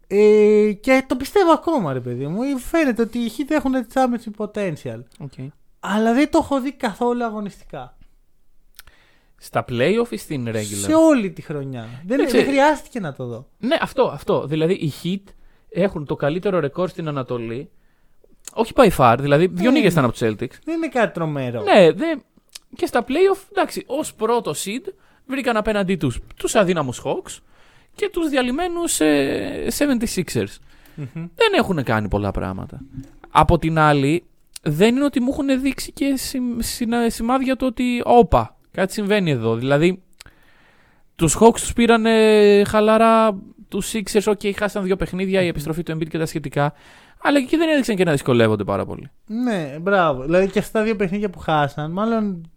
[0.07, 2.57] Ε, και το πιστεύω ακόμα, ρε παιδί μου.
[2.57, 4.99] Φαίνεται ότι οι Heat έχουν championship potential.
[5.19, 5.33] OK.
[5.79, 7.97] Αλλά δεν το έχω δει καθόλου αγωνιστικά.
[9.43, 11.87] Στα playoff ή στην regular; Σε όλη τη χρονιά.
[12.05, 12.37] Δεν, Εντάξει.
[12.37, 13.47] δεν χρειάστηκε να το δω.
[13.59, 14.45] Ναι, αυτό, αυτό.
[14.47, 15.31] Δηλαδή οι Heat
[15.69, 17.69] έχουν το καλύτερο ρεκόρ στην Ανατολή.
[18.53, 19.77] Όχι by far, δηλαδή δύο Ναι.
[19.77, 20.57] νίκες ήταν από τους Celtics.
[20.63, 21.63] Δεν είναι κάτι τρομερό.
[21.63, 22.05] Ναι, δε...
[22.75, 24.93] και στα playoff, εντάξει, ως πρώτο seed
[25.25, 27.37] βρήκαν απέναντί τους τους αδύναμους Hawks
[27.95, 30.45] και τους διαλυμένους ε, 76ers.
[30.95, 31.07] Μμμ.
[31.13, 32.79] Δεν έχουν κάνει πολλά πράγματα.
[33.29, 34.23] Από την άλλη,
[34.61, 39.31] δεν είναι ότι μου έχουν δείξει και συμ- συνα- σημάδια το ότι όπα, κάτι συμβαίνει
[39.31, 39.55] εδώ.
[39.55, 40.03] Δηλαδή,
[41.15, 45.91] τους Hawks τους πήραν ε, χαλαρά, τους Sixers, ok, χάσαν δύο παιχνίδια, η επιστροφή του
[45.97, 46.73] Embiid και τα σχετικά,
[47.21, 49.09] αλλά και εκεί δεν έδειξαν και να δυσκολεύονται πάρα πολύ.
[49.25, 50.23] Ναι, μπράβο.
[50.23, 52.51] Δηλαδή και αυτά τα δύο παιχνίδια που χάσαν, μάλλον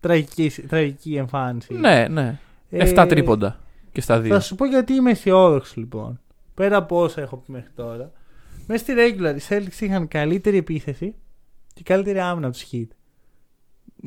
[0.00, 1.74] τραγική, τραγική εμφάνιση.
[1.74, 2.38] Ναι, ναι.
[2.70, 3.58] Ε, Εφτά τρίποντα
[3.92, 4.34] και στα δύο.
[4.34, 6.20] Θα σου πω γιατί είμαι αισιόδοξος λοιπόν.
[6.54, 8.12] Πέρα από όσα έχω πει μέχρι τώρα.
[8.66, 11.14] Μέσα στη regular οι Celtics είχαν καλύτερη επίθεση
[11.74, 12.88] και καλύτερη άμυνα από τους Heat.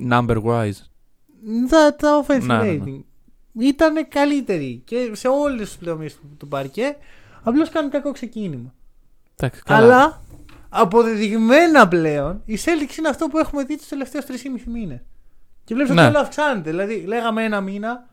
[0.09, 0.93] Number wise.
[1.70, 2.80] Τα, τα offensive Ναι, ναι, ναι.
[2.86, 3.02] rating.
[3.60, 6.96] Ήταν καλύτεροι και σε όλες τις πληρωμίε του, του παρκέ.
[7.44, 8.74] Απλώς κάνουν κακό ξεκίνημα.
[9.36, 9.84] Εντάξει, καλά.
[9.84, 10.22] Αλλά
[10.70, 15.00] αποδεδειγμένα πλέον η Celtics είναι αυτό που έχουμε δει τους τελευταίους 3,5 μήνες.
[15.64, 16.02] Και βλέπεις Ναι.
[16.02, 16.70] ότι όλο αυξάνεται.
[16.70, 18.10] Δηλαδή, λέγαμε ένα μήνα,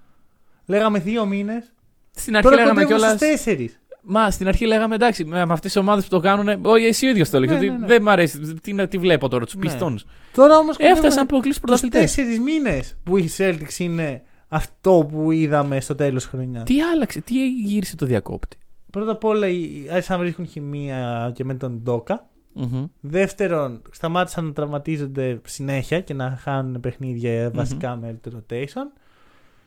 [0.66, 1.72] λέγαμε δύο μήνες.
[2.14, 3.18] Στην αρχή Τώρα λέγαμε κοντεύουμε κιόλα.
[3.18, 3.79] στου τέσσερις.
[4.02, 6.64] Μα στην αρχή λέγαμε εντάξει, με, με αυτές τις ομάδες που το κάνουν.
[6.64, 7.54] Όχι, εσύ ο ίδιος το έλεγες.
[7.54, 7.86] Ναι, ότι ναι, ναι.
[7.86, 8.38] δεν μ' αρέσει.
[8.62, 9.72] Τι, να- τι βλέπω τώρα, τους Ναι.
[9.78, 9.96] Pistons.
[10.34, 12.00] Τώρα όμως Έφτασαν από κλείσει τους πρωταθλητές.
[12.00, 16.62] τέσσερις μήνες που οι Celtics είναι αυτό που είδαμε στο τέλος χρονιάς.
[16.62, 18.56] Τι άλλαξε, τι γύρισε το διακόπτη;
[18.90, 22.28] Πρώτα απ' όλα, οι- άρχισαν να βρίσκουν χημεία και με τον Ντόκα.
[22.52, 22.84] Μμμ.
[23.00, 29.00] Δεύτερον, σταμάτησαν να τραυματίζονται συνέχεια και να χάνουν παιχνίδια βασικά με το rotation.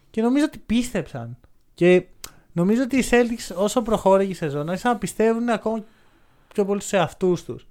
[0.10, 1.38] Και νομίζω ότι πίστεψαν.
[1.74, 2.04] Και
[2.54, 5.84] νομίζω ότι οι Celtics όσο προχώρησε η σεζόν άρχισαν να πιστεύουν ακόμα
[6.54, 7.68] πιο πολύ σε αυτού τους.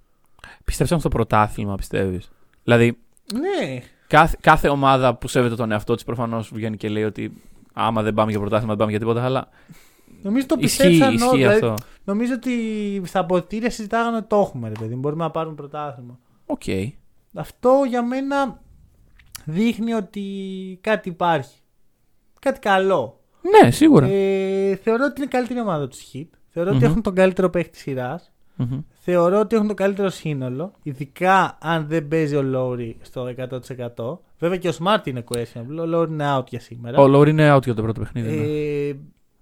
[0.65, 2.31] Πίστεψαν στο πρωτάθλημα, πιστεύεις;
[2.65, 2.99] Δηλαδή,
[3.35, 7.33] Ναι, κάθε, κάθε ομάδα που σέβεται τον εαυτό της προφανώς βγαίνει και λέει ότι
[7.73, 9.25] άμα δεν πάμε για πρωτάθλημα, δεν πάμε για τίποτα.
[9.25, 9.49] Αλλά
[10.23, 11.15] νομίζω το ισχύει, πιστέψαν όλοι.
[11.15, 11.75] ισχύει Δηλαδή, αυτό.
[12.05, 12.53] νομίζω ότι
[13.05, 14.95] στα αποδυτήρια συζητάγανε ότι το έχουμε, ρε παιδί.
[14.95, 16.19] Μπορούμε να πάρουμε πρωτάθλημα.
[16.47, 16.63] Οκ.
[17.35, 18.61] Αυτό για μένα
[19.45, 20.23] δείχνει ότι
[20.81, 21.57] κάτι υπάρχει.
[22.41, 23.21] Κάτι καλό.
[23.63, 24.07] Ναι, σίγουρα.
[24.07, 26.27] Ε, θεωρώ ότι είναι η καλύτερη ομάδα τους Heat.
[26.49, 26.85] Θεωρώ ότι Μμμ.
[26.91, 28.33] έχουν τον καλύτερο παίχτη σειράς.
[28.57, 28.79] Μμμ.
[29.05, 30.73] Θεωρώ ότι έχουν το καλύτερο σύνολο.
[30.83, 33.29] Ειδικά αν δεν παίζει ο Λόρι στο
[33.97, 34.19] 100%.
[34.39, 35.79] Βέβαια και ο Smart είναι questionable.
[35.81, 36.99] Ο Λόρι είναι out για σήμερα.
[37.03, 38.29] Ο Λόρι είναι out για το πρώτο παιχνίδι.
[38.37, 38.43] ναι.
[38.45, 38.95] Ε,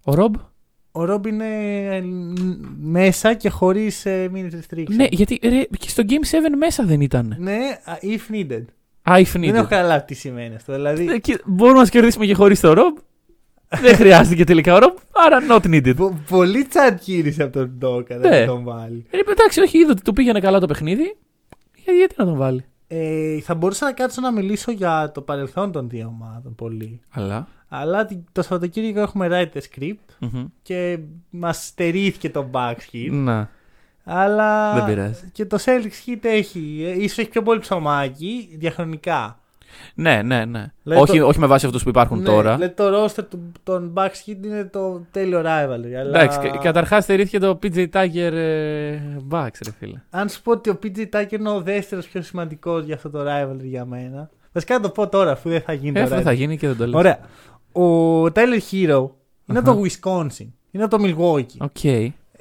[0.04, 0.34] Ο Ρομπ.
[0.92, 1.46] ο Ρόμπ είναι
[1.96, 2.02] ε,
[2.80, 4.88] μέσα και χωρίς minute restriction.
[4.94, 7.34] Ναι, γιατί ρε, και στο Game 7 μέσα δεν ήταν.
[7.38, 7.58] Ναι,
[8.02, 8.64] if needed.
[9.04, 9.68] Ah, if Δεν έχω needed.
[9.68, 10.72] καταλάβει τι σημαίνει αυτό.
[10.72, 12.96] Δηλαδή, Ε, και Μπορούμε να κερδίσουμε και χωρίς το Ρομπ.
[13.80, 15.96] Δεν χρειάστηκε τελικά ο Ρομπ, άρα not needed.
[15.96, 18.44] πο- πολύ τσαντ γύρισε από τον Ντόκα να Ναι.
[18.46, 19.06] τον βάλει.
[19.10, 21.16] Ε, εντάξει, όχι, είδα ότι του πήγαινε καλά το παιχνίδι.
[21.74, 25.72] Γιατί, γιατί να τον βάλει; Ε, θα μπορούσα να κάτσω να μιλήσω για το παρελθόν
[25.72, 27.00] των δύο ομάδων πολύ.
[27.10, 30.44] Αλλά; Αλλά τη- το Σαββατοκύριακο έχουμε write the script μμμ.
[30.62, 30.98] και
[31.30, 33.08] μας στερήθηκε το backshit.
[33.10, 33.50] Να.
[34.04, 35.28] Αλλά Δεν πειράζει.
[35.32, 36.82] και το Celtics hit έχει.
[36.86, 39.39] ε, ίσως έχει πιο πολύ ψωμάκι διαχρονικά.
[39.94, 40.72] Ναι, ναι, ναι.
[40.82, 42.54] Δηλαδή όχι, το- όχι με βάση αυτούς που υπάρχουν Ναι, τώρα.
[42.54, 45.92] Δηλαδή το roster του, των Bucks-Heat είναι το τέλειο rivalry.
[46.00, 46.20] Αλλά...
[46.22, 48.98] Εντάξει, καταρχάς στερήθηκε το PJ Tucker ε,
[49.30, 50.00] Bucks, ρε φίλε.
[50.10, 53.18] Αν σου πω ότι ο PJ Tucker είναι ο δεύτερος πιο σημαντικός για αυτό το
[53.20, 54.30] rivalry για μένα.
[54.52, 56.22] Βασικά να το πω τώρα, αφού δεν θα γίνει Ε, το αυτό rivalry.
[56.22, 56.98] θα γίνει και δεν το λέω.
[56.98, 57.18] Ωραία.
[57.72, 59.08] Ο Tyler Herro
[59.46, 59.74] είναι από Αχα.
[59.74, 60.46] το Wisconsin.
[60.70, 61.56] Είναι από το Milwaukee.
[61.58, 61.84] OK.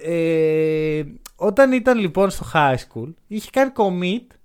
[0.01, 1.03] Ε,
[1.35, 4.35] όταν ήταν λοιπόν στο high school, είχε κάνει commit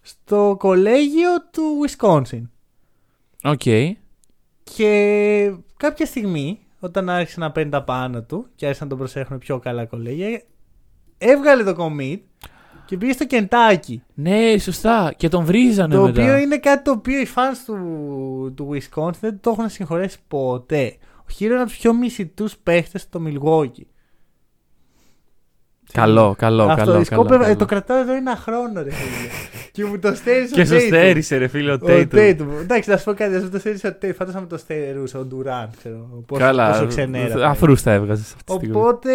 [0.00, 2.42] στο κολέγιο του Wisconsin.
[3.42, 3.62] OK.
[4.76, 9.38] Και κάποια στιγμή, όταν άρχισε να παίρνει τα πάνω του και άρχισαν να τον προσέχουν
[9.38, 10.42] πιο καλά κολέγια,
[11.18, 12.18] έβγαλε το commit
[12.86, 14.02] και πήγε στο Κεντάκι.
[14.14, 15.14] Ναι, σωστά.
[15.16, 16.22] Και τον βρίζανε το μετά.
[16.22, 20.96] οποίο είναι κάτι το οποίο οι fans του, του Wisconsin δεν το έχουν συγχωρέσει ποτέ.
[21.16, 23.84] Ο Herro είναι από τους πιο μισητούς παίχτες στο Milwaukee.
[25.92, 26.90] Καλό, καλό, Αυτό, καλό.
[26.90, 27.52] η καλό, Σκόπερ- καλό.
[27.52, 29.28] ε, το κρατάω εδώ ένα χρόνο, ρε φίλε.
[29.72, 32.14] και μου το στέρισε Και στο στέρισε, ρε φίλε, ο Ο Tatum.
[32.14, 32.46] Tatum.
[32.60, 34.12] Εντάξει, να σου πω κάτι, δεν το στέρισε ο Tatum.
[34.16, 36.22] Φαντάζομαι το στερούσε ο Ντουράν, ξέρω.
[36.26, 36.70] Πόσο, Καλά.
[36.70, 37.48] πόσο ξενέρα.
[37.48, 38.76] Αφρούς θα έβγαζες αυτή τη στιγμή.
[38.76, 39.10] Οπότε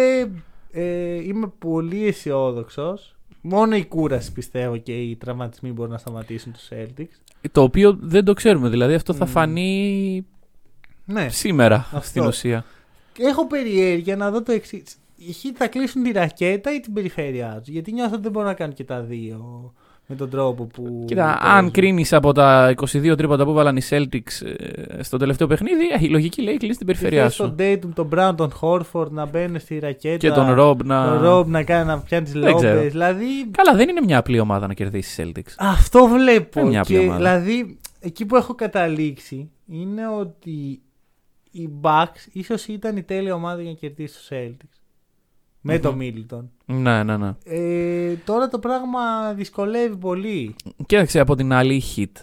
[0.72, 3.10] ε, είμαι πολύ αισιόδοξος.
[3.40, 7.20] Μόνο η κούραση πιστεύω και οι τραυματισμοί μπορούν να σταματήσουν τους Celtics.
[7.52, 8.68] Το οποίο δεν το ξέρουμε.
[8.68, 9.28] Δηλαδή αυτό θα Μμ.
[9.28, 10.26] φανεί
[11.04, 11.28] Ναι.
[11.28, 12.00] σήμερα Αυτό.
[12.08, 12.64] στην ουσία.
[13.18, 14.82] Έχω περιέργεια να δω το εξή.
[15.16, 17.68] Οι Heat θα κλείσουν τη ρακέτα ή την περιφέρειά τους.
[17.68, 19.72] Γιατί νιώθω ότι δεν μπορούν να κάνουν και τα δύο
[20.06, 21.04] με τον τρόπο που.
[21.06, 21.56] Κοίτα, παίζουν.
[21.58, 24.46] αν κρίνεις από τα 22 τρίποτα που έβαλαν οι Celtics
[24.96, 27.42] ε, στο τελευταίο παιχνίδι, ε, η λογική λέει κλείσει την Και περιφερειά θες σου.
[27.42, 30.16] Τον Dayton, τον Brown, τον Horford να μπαίνουν στη ρακέτα.
[30.16, 31.18] Και τον Rob να.
[31.18, 32.74] Τον Rob να κάνει να πιάνει τις Δεν ξέρω.
[32.74, 32.92] λόμπες.
[32.92, 33.26] Δηλαδή.
[33.50, 35.52] Καλά, δεν είναι μια απλή ομάδα να κερδίσει οι Celtics.
[35.58, 36.60] Αυτό βλέπω.
[36.60, 37.16] Είναι μια απλή και, ομάδα.
[37.16, 40.80] δηλαδή, εκεί που έχω καταλήξει είναι ότι
[41.50, 44.75] οι Bucks ίσως ήταν η τέλεια ομάδα για να κερδίσει τους Celtics.
[45.68, 45.80] Με Μμμ.
[45.80, 46.44] το Middleton.
[46.64, 47.32] Ναι, ναι, ναι.
[47.44, 50.54] Ε, τώρα το πράγμα δυσκολεύει πολύ.
[50.86, 52.22] Κοίταξε από την άλλη η Hit.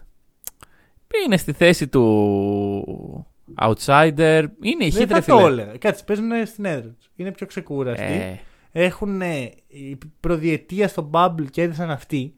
[1.26, 3.28] Είναι στη θέση του
[3.62, 4.46] outsider.
[4.62, 5.40] Είναι η Hit, Δεν ρε θα φίλε.
[5.42, 5.78] το έλεγα.
[5.78, 7.10] Κάτσε, παίζουν στην έδρα τους.
[7.16, 8.04] Είναι πιο ξεκούραστοι.
[8.04, 8.36] Ε,
[8.72, 12.34] Έχουν η προδιετία στο Bubble κέρδισαν αυτοί.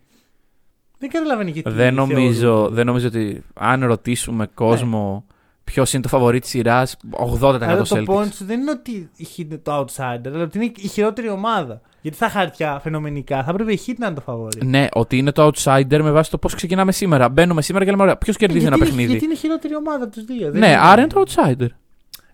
[1.00, 1.70] Δεν καταλαβαίνει γιατί.
[1.70, 2.74] δεν, νομίζω, θεωρούν.
[2.74, 5.26] δεν νομίζω ότι αν ρωτήσουμε κόσμο
[5.66, 6.98] ποιος είναι το φαβορή της σειράς,
[7.42, 8.06] 80% Αλλά το Celtics.
[8.06, 11.30] point σου δεν είναι ότι η Heat είναι το outsider, αλλά ότι είναι η χειρότερη
[11.30, 11.82] ομάδα.
[12.02, 14.66] Γιατί στα χαρτιά φαινομενικά θα έπρεπε η Heat να είναι το φαβορή.
[14.66, 17.30] Ναι, ότι είναι το outsider με βάση το πώς ξεκινάμε σήμερα.
[17.30, 20.04] Μπαίνουμε σήμερα και λέμε: Ωραία, ποιος κερδίζει ένα γιατί, παιχνίδι; Γιατί είναι η χειρότερη ομάδα
[20.04, 20.52] από τους δύο.
[20.52, 21.68] δεν Ναι, άρα είναι το outsider.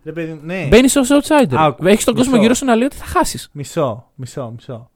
[0.04, 0.68] Ρε παιδί, ναι.
[0.70, 1.56] Μπαίνεις ως outsider.
[1.56, 2.42] Άκου, Έχεις τον κόσμο μισό.
[2.44, 3.50] γύρω σου να λέει ότι θα χάσεις.
[3.52, 4.90] Μισό, μισό, μισό.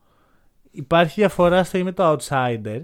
[0.71, 2.81] Υπάρχει διαφορά στο είμαι το outsider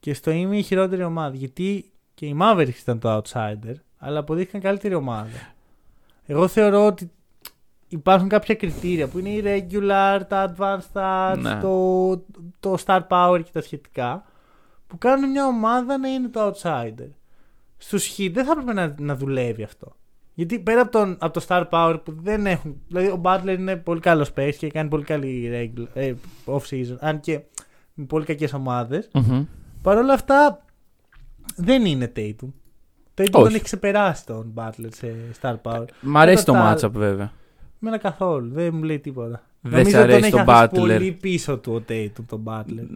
[0.00, 1.36] και στο είμαι η χειρότερη ομάδα.
[1.36, 3.74] Γιατί και οι Mavericks ήταν το outsider,
[4.04, 5.52] αλλά αποδείχθηκαν καλύτερη ομάδα.
[6.26, 7.10] Εγώ θεωρώ ότι
[7.88, 11.60] υπάρχουν κάποια κριτήρια που είναι η regular, τα advanced stats, Ναι.
[11.60, 12.16] το,
[12.60, 14.24] το star power και τα σχετικά,
[14.86, 17.08] που κάνουν μια ομάδα να είναι το outsider.
[17.76, 19.96] Στους Heat δεν θα έπρεπε να, να δουλεύει αυτό.
[20.34, 22.80] Γιατί πέρα από, τον, από το star power που δεν έχουν.
[22.88, 26.14] Δηλαδή ο Butler είναι πολύ καλός παίχτη και κάνει πολύ καλή regular, ε,
[26.46, 26.96] off season.
[27.00, 27.40] Αν και
[27.94, 29.10] με πολύ κακές ομάδες.
[29.82, 30.64] Παρ' όλα αυτά
[31.56, 32.48] δεν είναι Tatum.
[33.16, 33.44] Tatum Όχι.
[33.44, 35.84] τον έχει ξεπεράσει τον Butler σε star power.
[36.00, 37.32] Μ' αρέσει το Κατά τα- matchup βέβαια.
[37.78, 38.50] Μένα καθόλου.
[38.52, 39.42] Δεν μου λέει τίποτα.
[39.60, 40.78] Δεν Νομίζω σε ότι τον αρέσει έχει το αφήσει Butler.
[40.78, 42.86] πολύ πίσω του ο Tatum τον Butler.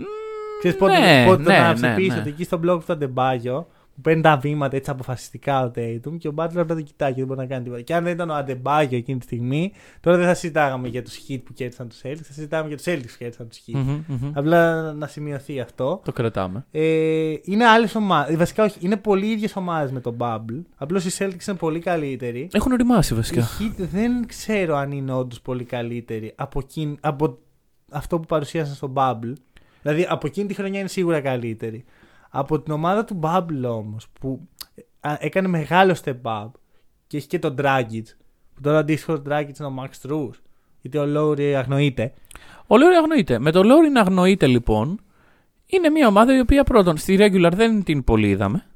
[0.58, 2.22] Ξέρεις πότε, ναι, πότε τον ναι, άφησε ναι, πίσω ναι.
[2.22, 3.66] του εκεί στο blog του Αντεμπάγιο
[3.98, 7.16] που παίρνει τα βήματα έτσι αποφασιστικά ο Tatum και ο Butler απλά το κοιτάει και
[7.18, 7.82] δεν μπορεί να κάνει τίποτα.
[7.82, 11.14] Και αν δεν ήταν ο Αντεμπάγιο εκείνη τη στιγμή, τώρα δεν θα συζητάγαμε για τους
[11.28, 13.72] Heat που κέρδισαν τους Celtics, θα συζητάμε για τους Celtics που κέρδισαν τους Heat.
[13.74, 14.30] Μμμ, μμμ.
[14.34, 16.00] Απλά να σημειωθεί αυτό.
[16.04, 16.66] Το κρατάμε.
[16.70, 18.36] Ε, είναι άλλες ομάδε.
[18.36, 20.62] Βασικά όχι, είναι πολύ ίδιες ομάδες με τον Bubble.
[20.76, 22.48] Απλώς οι Celtics είναι πολύ καλύτεροι.
[22.52, 23.42] Έχουν οριμάσει Οι βασικά.
[23.60, 27.38] Heat δεν ξέρω αν είναι όντως πολύ καλύτεροι από, εκείν- από
[27.90, 29.32] αυτό που παρουσίασαν στο Bubble.
[29.82, 31.84] Δηλαδή από εκείνη τη χρονιά είναι σίγουρα καλύτεροι.
[32.28, 34.48] Από την ομάδα του Bubble όμως που
[35.00, 36.50] α, έκανε μεγάλο step up
[37.06, 38.02] και έχει και τον Dragic.
[38.54, 40.30] Που τώρα αντίστοιχο ο Dragic είναι ο Max Truss.
[40.80, 42.12] Γιατί ο Lowry αγνοείται.
[42.66, 43.38] Ο Λόρι αγνοείται.
[43.38, 45.00] Με το Λόρι να αγνοείται λοιπόν,
[45.66, 48.66] είναι μια ομάδα η οποία πρώτον στη regular δεν την πολύ είδαμε.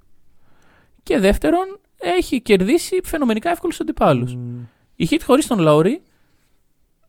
[1.03, 4.35] Και δεύτερον, έχει κερδίσει φαινομενικά εύκολους αντιπάλους.
[4.35, 4.61] Μμ.
[4.97, 6.03] Η Hit χωρίς τον Λόρι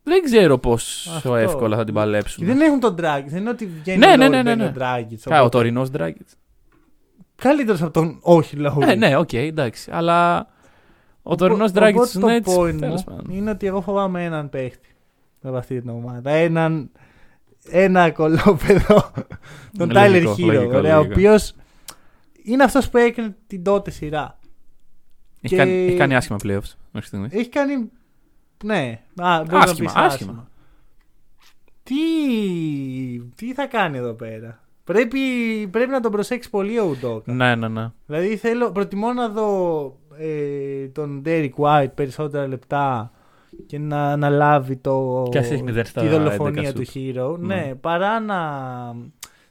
[0.03, 1.35] δεν ξέρω πόσο Αυτό.
[1.35, 2.45] εύκολα θα την Και παλέψουν.
[2.45, 3.23] δεν έχουν τον Dragic.
[3.25, 4.67] Δεν είναι ότι βγαίνει Ναι, ο ναι, Lowry, ναι, ναι, μπαίνει ναι.
[4.67, 5.15] ο Dragic.
[5.23, 6.35] Κα, ο οπότε- τωρινός Dragic.
[7.35, 8.85] Καλύτερος από τον όχι Lowry.
[8.85, 9.89] Ναι, ναι, οκ, εντάξει.
[9.93, 10.47] Αλλά
[11.23, 12.57] ο τωρινός Οπό- Dragic οπότε του το Nets.
[12.59, 13.35] point τέλος μου πάντων.
[13.35, 14.89] είναι ότι εγώ φοβάμαι έναν παίχτη
[15.41, 16.29] από αυτή την ομάδα.
[16.31, 16.91] Έναν,
[17.69, 19.11] ένα κωλόπαιδο,
[19.77, 21.13] τον Λογικό, Tyler Herro, λογικό, ωραία, ο λογικό.
[21.13, 21.53] οποίος
[22.43, 24.39] είναι αυτός που έκανε την τότε σειρά.
[25.41, 27.33] Έχει, και- κάνει, έχει κάνει άσχημα playoffs μέχρι στιγμής.
[27.33, 27.89] Έχει κάνει.
[28.63, 30.47] Ναι, α, μπορεί Άσχημα, να πεις άσχημα.
[31.83, 31.93] Τι,
[33.35, 35.19] τι θα κάνει εδώ πέρα; Πρέπει,
[35.71, 37.33] πρέπει να τον προσέξει πολύ ο Ουντόκα.
[37.33, 37.91] Ναι, ναι, ναι.
[38.05, 39.85] Δηλαδή θέλω, προτιμώ να δω
[40.17, 43.11] ε, τον Derek White περισσότερα λεπτά
[43.65, 46.95] και να αναλάβει το, Και ας έχεις μηδέν στα τη 11 δολοφονία του σουτ.
[46.95, 47.37] Herro.
[47.39, 47.55] Ναι.
[47.55, 48.37] Ναι, παρά να...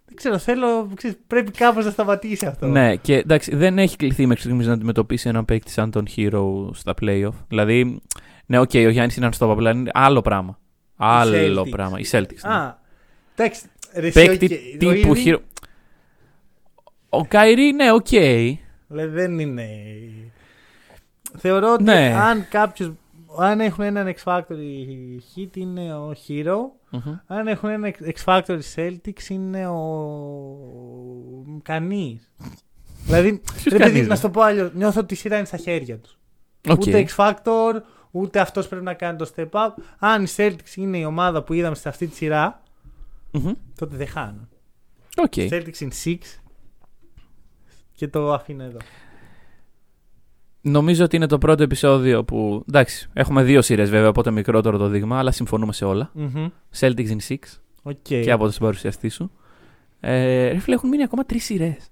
[0.07, 2.67] Δεν ξέρω, θέλω, ξέρεις, πρέπει κάπως να σταματήσει αυτό.
[2.67, 6.71] Ναι, και εντάξει, δεν έχει κληθεί μέχρι στιγμής να αντιμετωπίσει έναν παίκτη σαν τον Herro
[6.73, 7.35] στα playoff.
[7.49, 8.01] Δηλαδή,
[8.47, 10.59] ναι, οκ, ο Γιάννη είναι unstoppable, αλλά είναι άλλο πράγμα.
[10.97, 11.71] Άλλο Celtics.
[11.71, 11.99] πράγμα.
[11.99, 12.41] Οι Celtics.
[12.47, 12.53] ναι.
[12.55, 12.79] Α,
[13.37, 13.63] εντάξει.
[13.95, 15.39] ρε, εσύ, Παίκτη οκ, ο τύπου Irving, Hero.
[17.09, 18.07] Ο Καϊρή, ναι, οκ.
[18.09, 18.59] Δηλαδή
[19.11, 19.67] δεν είναι...
[21.39, 22.15] Θεωρώ ότι Ναι.
[22.21, 22.93] αν κάποιος...
[23.39, 26.57] Αν έχουν έναν X Factor οι Heat είναι ο Herro
[26.91, 27.15] Μμμ.
[27.27, 29.79] Αν έχουν ένα X Factor οι Celtics είναι ο.
[31.63, 32.31] Κανείς.
[33.05, 34.71] δηλαδή, Ποιος ρε παιδί, κανείς, να ρε; σου το πω αλλιώς.
[34.75, 36.19] Νιώθω ότι η σειρά είναι στα χέρια τους.
[36.69, 36.81] Οκ.
[36.81, 37.73] Ούτε X Factor,
[38.15, 39.69] ούτε αυτός πρέπει να κάνει το step up.
[39.99, 42.63] Αν οι Celtics είναι η ομάδα που είδαμε σε αυτή τη σειρά,
[43.31, 43.53] Μμμ.
[43.79, 44.49] τότε δεν χάνουν.
[45.17, 45.33] OK.
[45.37, 46.17] Celtics in 6
[47.95, 48.79] και το αφήνω εδώ.
[50.61, 52.65] Νομίζω ότι είναι το πρώτο επεισόδιο που.
[52.69, 56.11] Εντάξει, έχουμε δύο σειρές βέβαια, οπότε μικρότερο το δείγμα, αλλά συμφωνούμε σε όλα.
[56.15, 56.47] Μμμ.
[56.79, 57.37] Celtics in 6
[57.83, 57.95] Οκ.
[58.03, 59.31] και από το συμπαρουσιαστή σου.
[60.01, 61.91] Ε, ρε φίλε, έχουν μείνει ακόμα τρεις σειρές.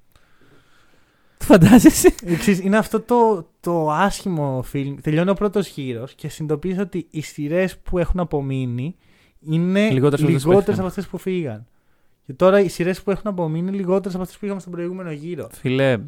[1.41, 2.14] Το φαντάζεσαι.
[2.24, 4.95] Εξής, είναι αυτό το, το άσχημο feeling.
[5.03, 8.97] Τελειώνει ο πρώτος γύρος και συνειδητοποιήσω ότι οι σειρές που έχουν απομείνει
[9.41, 10.78] είναι Λιγότερες από αυτές που λιγότερες έφυγαν.
[10.78, 11.66] από αυτές που φύγαν.
[12.26, 15.11] Και τώρα οι σειρές που έχουν απομείνει είναι λιγότερες από αυτές που είχαμε στον προηγούμενο
[15.12, 15.49] γύρο.
[15.53, 15.99] Φίλε.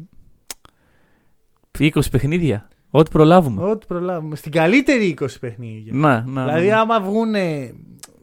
[1.79, 2.67] 20 παιχνίδια.
[2.89, 3.63] Ό,τι προλάβουμε.
[3.63, 4.35] Ό,τι προλάβουμε.
[4.35, 5.93] Στην καλύτερη 20 παιχνίδια.
[5.93, 6.45] Να, να.
[6.45, 6.79] δηλαδή, να.
[6.79, 7.73] άμα βγούνε.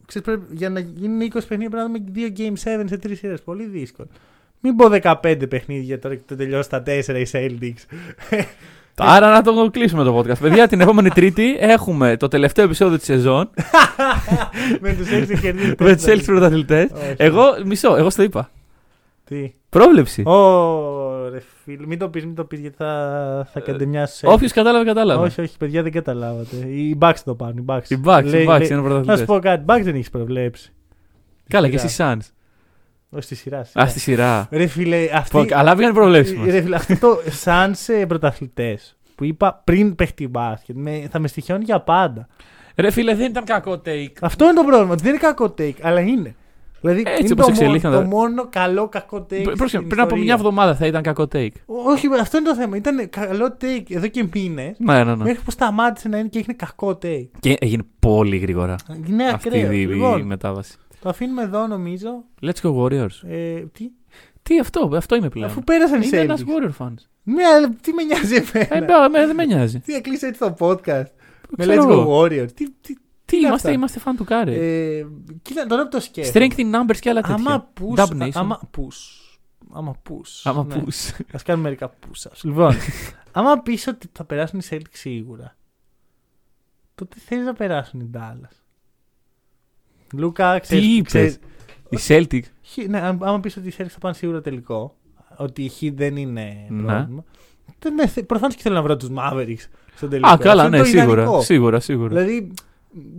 [0.06, 3.16] Ξέρεις, πρέπει, για να γίνουν 20 παιχνίδια πρέπει να δούμε 2 Game 7 σε 3
[3.16, 3.42] σειρές.
[3.42, 4.08] Πολύ δύσκολο.
[4.60, 7.96] Μην πω 15 παιχνίδια τώρα και το τελειώσει στα 4 οι Celtics.
[9.02, 10.38] Άρα να το κλείσουμε το podcast.
[10.40, 13.50] Παιδιά, την επόμενη Τρίτη έχουμε το τελευταίο επεισόδιο της σεζόν
[14.80, 15.74] με τους Celtics κερδίζει.
[15.78, 16.90] με τους Έλληνε πρωταθλητές.
[16.94, 17.14] Όχι.
[17.16, 18.50] Εγώ, μισό, εγώ στο είπα.
[19.24, 20.22] Τι; Πρόβλεψη.
[20.22, 24.26] Ω, ρε φίλε, μην το πεις, μην το πεις γιατί θα, θα κατεμιάσει.
[24.26, 25.24] Όποιος κατάλαβε, κατάλαβε.
[25.26, 26.56] Όχι, όχι, παιδιά δεν καταλάβατε.
[26.56, 27.60] Οι Bucks το πάνε.
[27.60, 27.88] Οι Bucks.
[27.88, 29.24] Οι Bucks, οι Λέει- Bucks λέει- είναι Να σου πρωταθλητέ.
[29.24, 29.64] πω κάτι.
[29.68, 30.72] Bucks δεν έχεις προβλέψει.
[31.48, 32.12] Καλά, και σειρά.
[32.12, 32.32] εσύ Suns.
[33.10, 33.58] Όχι στη σειρά.
[33.80, 34.48] Α, στη σειρά.
[34.50, 35.30] Ρε φίλε, αυτή.
[35.46, 36.50] Πω, Αλλά βγήκαν προβλέψεις μας.
[36.50, 41.28] Ρε φίλε, αυτό το σαν σε πρωταθλητές που είπα πριν παίχτη μπάσκετ με, θα με
[41.28, 42.28] στοιχιώνει για πάντα.
[42.76, 44.12] Ρε φίλε, δεν ήταν κακό take.
[44.20, 44.92] Αυτό είναι το πρόβλημα.
[44.92, 46.34] ότι Δεν είναι κακό take, αλλά είναι.
[46.80, 49.42] Δηλαδή Έτσι είναι όπως το, μόνο, εξελίχθηκαν το τα- μόνο καλό κακό take.
[49.42, 50.24] Πρόσεχε, στην πριν από ιστορία.
[50.24, 51.48] μια εβδομάδα θα ήταν κακό take.
[51.66, 52.76] Όχι, αυτό είναι το θέμα.
[52.76, 54.76] Ήταν καλό take εδώ και μήνες.
[54.78, 55.24] Ναι, ναι, ναι.
[55.24, 57.28] Μέχρι που σταμάτησε να είναι και έγινε κακό take.
[57.40, 58.76] Και έγινε πολύ γρήγορα
[59.08, 59.72] Είναι αυτή ακραίο.
[59.72, 60.74] η, η Λοιπόν, μετάβαση.
[61.00, 62.24] Το αφήνουμε εδώ νομίζω.
[62.42, 63.22] Let's go Warriors.
[63.28, 63.90] Ε, τι,
[64.42, 65.50] Τι αυτό, αυτό είμαι πλέον.
[65.50, 66.48] αφού πέρασαν οι Είμαι ένας Celtics.
[66.48, 66.94] Warrior fans.
[67.22, 68.86] Ναι, αλλά τι με νοιάζει Ε, εμένα.
[68.86, 69.80] μπα, με- δεν με νοιάζει.
[69.80, 71.04] Τι έκλεισε έτσι το podcast.
[71.56, 72.20] Με Ξέρω Let's Go εγώ.
[72.20, 72.46] Warrior.
[72.54, 72.94] Τι, τι,
[73.24, 74.54] Τι είναι είμαστε, αυτά; είμαστε fan του Κάρε.
[74.98, 75.06] ε,
[75.42, 76.46] κοίτα, τώρα που το σκέφτομαι.
[76.50, 77.34] Strength in numbers και άλλα τέτοια.
[77.36, 78.30] Άμα πούς, Dub Nation.
[78.34, 79.20] άμα πούς,
[79.72, 80.82] άμα πούς, Άμα ναι.
[80.82, 81.12] πούς.
[81.32, 82.40] Ας κάνουμε μερικά push-ups.
[82.42, 82.74] Λοιπόν,
[83.32, 85.56] άμα πεις ότι θα περάσουν οι Celtics σίγουρα,
[86.94, 88.59] τότε θέλεις να περάσουν οι Dallas.
[90.16, 91.38] Λούκα, ξέρεις, Τι είπες; ξέρεις-
[91.88, 92.40] Η Celtic.
[92.72, 94.96] Χ- ναι, άμα άμα πεις ότι οι Celtics θα πάνε σίγουρα τελικό,
[95.36, 96.82] ότι η Χ δεν είναι Ναι.
[96.82, 97.24] πρόβλημα,
[97.78, 100.28] τότε ναι, θε- προφανώς και θέλω να βρω τους Mavericks στον τελικό.
[100.28, 101.22] Α, καλά, Αυτό είναι ναι, το σίγουρα.
[101.22, 101.42] ιδανικό.
[101.42, 102.08] Σίγουρα, σίγουρα.
[102.08, 102.52] Δηλαδή,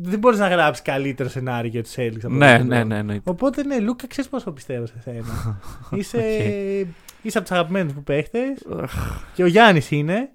[0.02, 2.20] δεν μπορείς να γράψεις καλύτερο σενάριο για τους Celtics.
[2.24, 2.64] από Ναι, αυτό.
[2.68, 3.30] ναι, ναι, εννοείται.
[3.30, 5.60] Οπότε ναι, Λούκα, ξέρεις πόσο πιστεύω σε σένα.
[5.98, 6.20] είσαι,
[7.22, 8.66] είσαι από τους αγαπημένους μου παίχτες.
[9.34, 10.30] και ο Γιάννης είναι.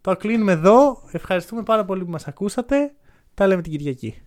[0.00, 1.02] Το κλείνουμε εδώ.
[1.12, 2.92] Ευχαριστούμε πάρα πολύ που μας ακούσατε.
[3.34, 4.22] Τα λέμε την Κυριακή.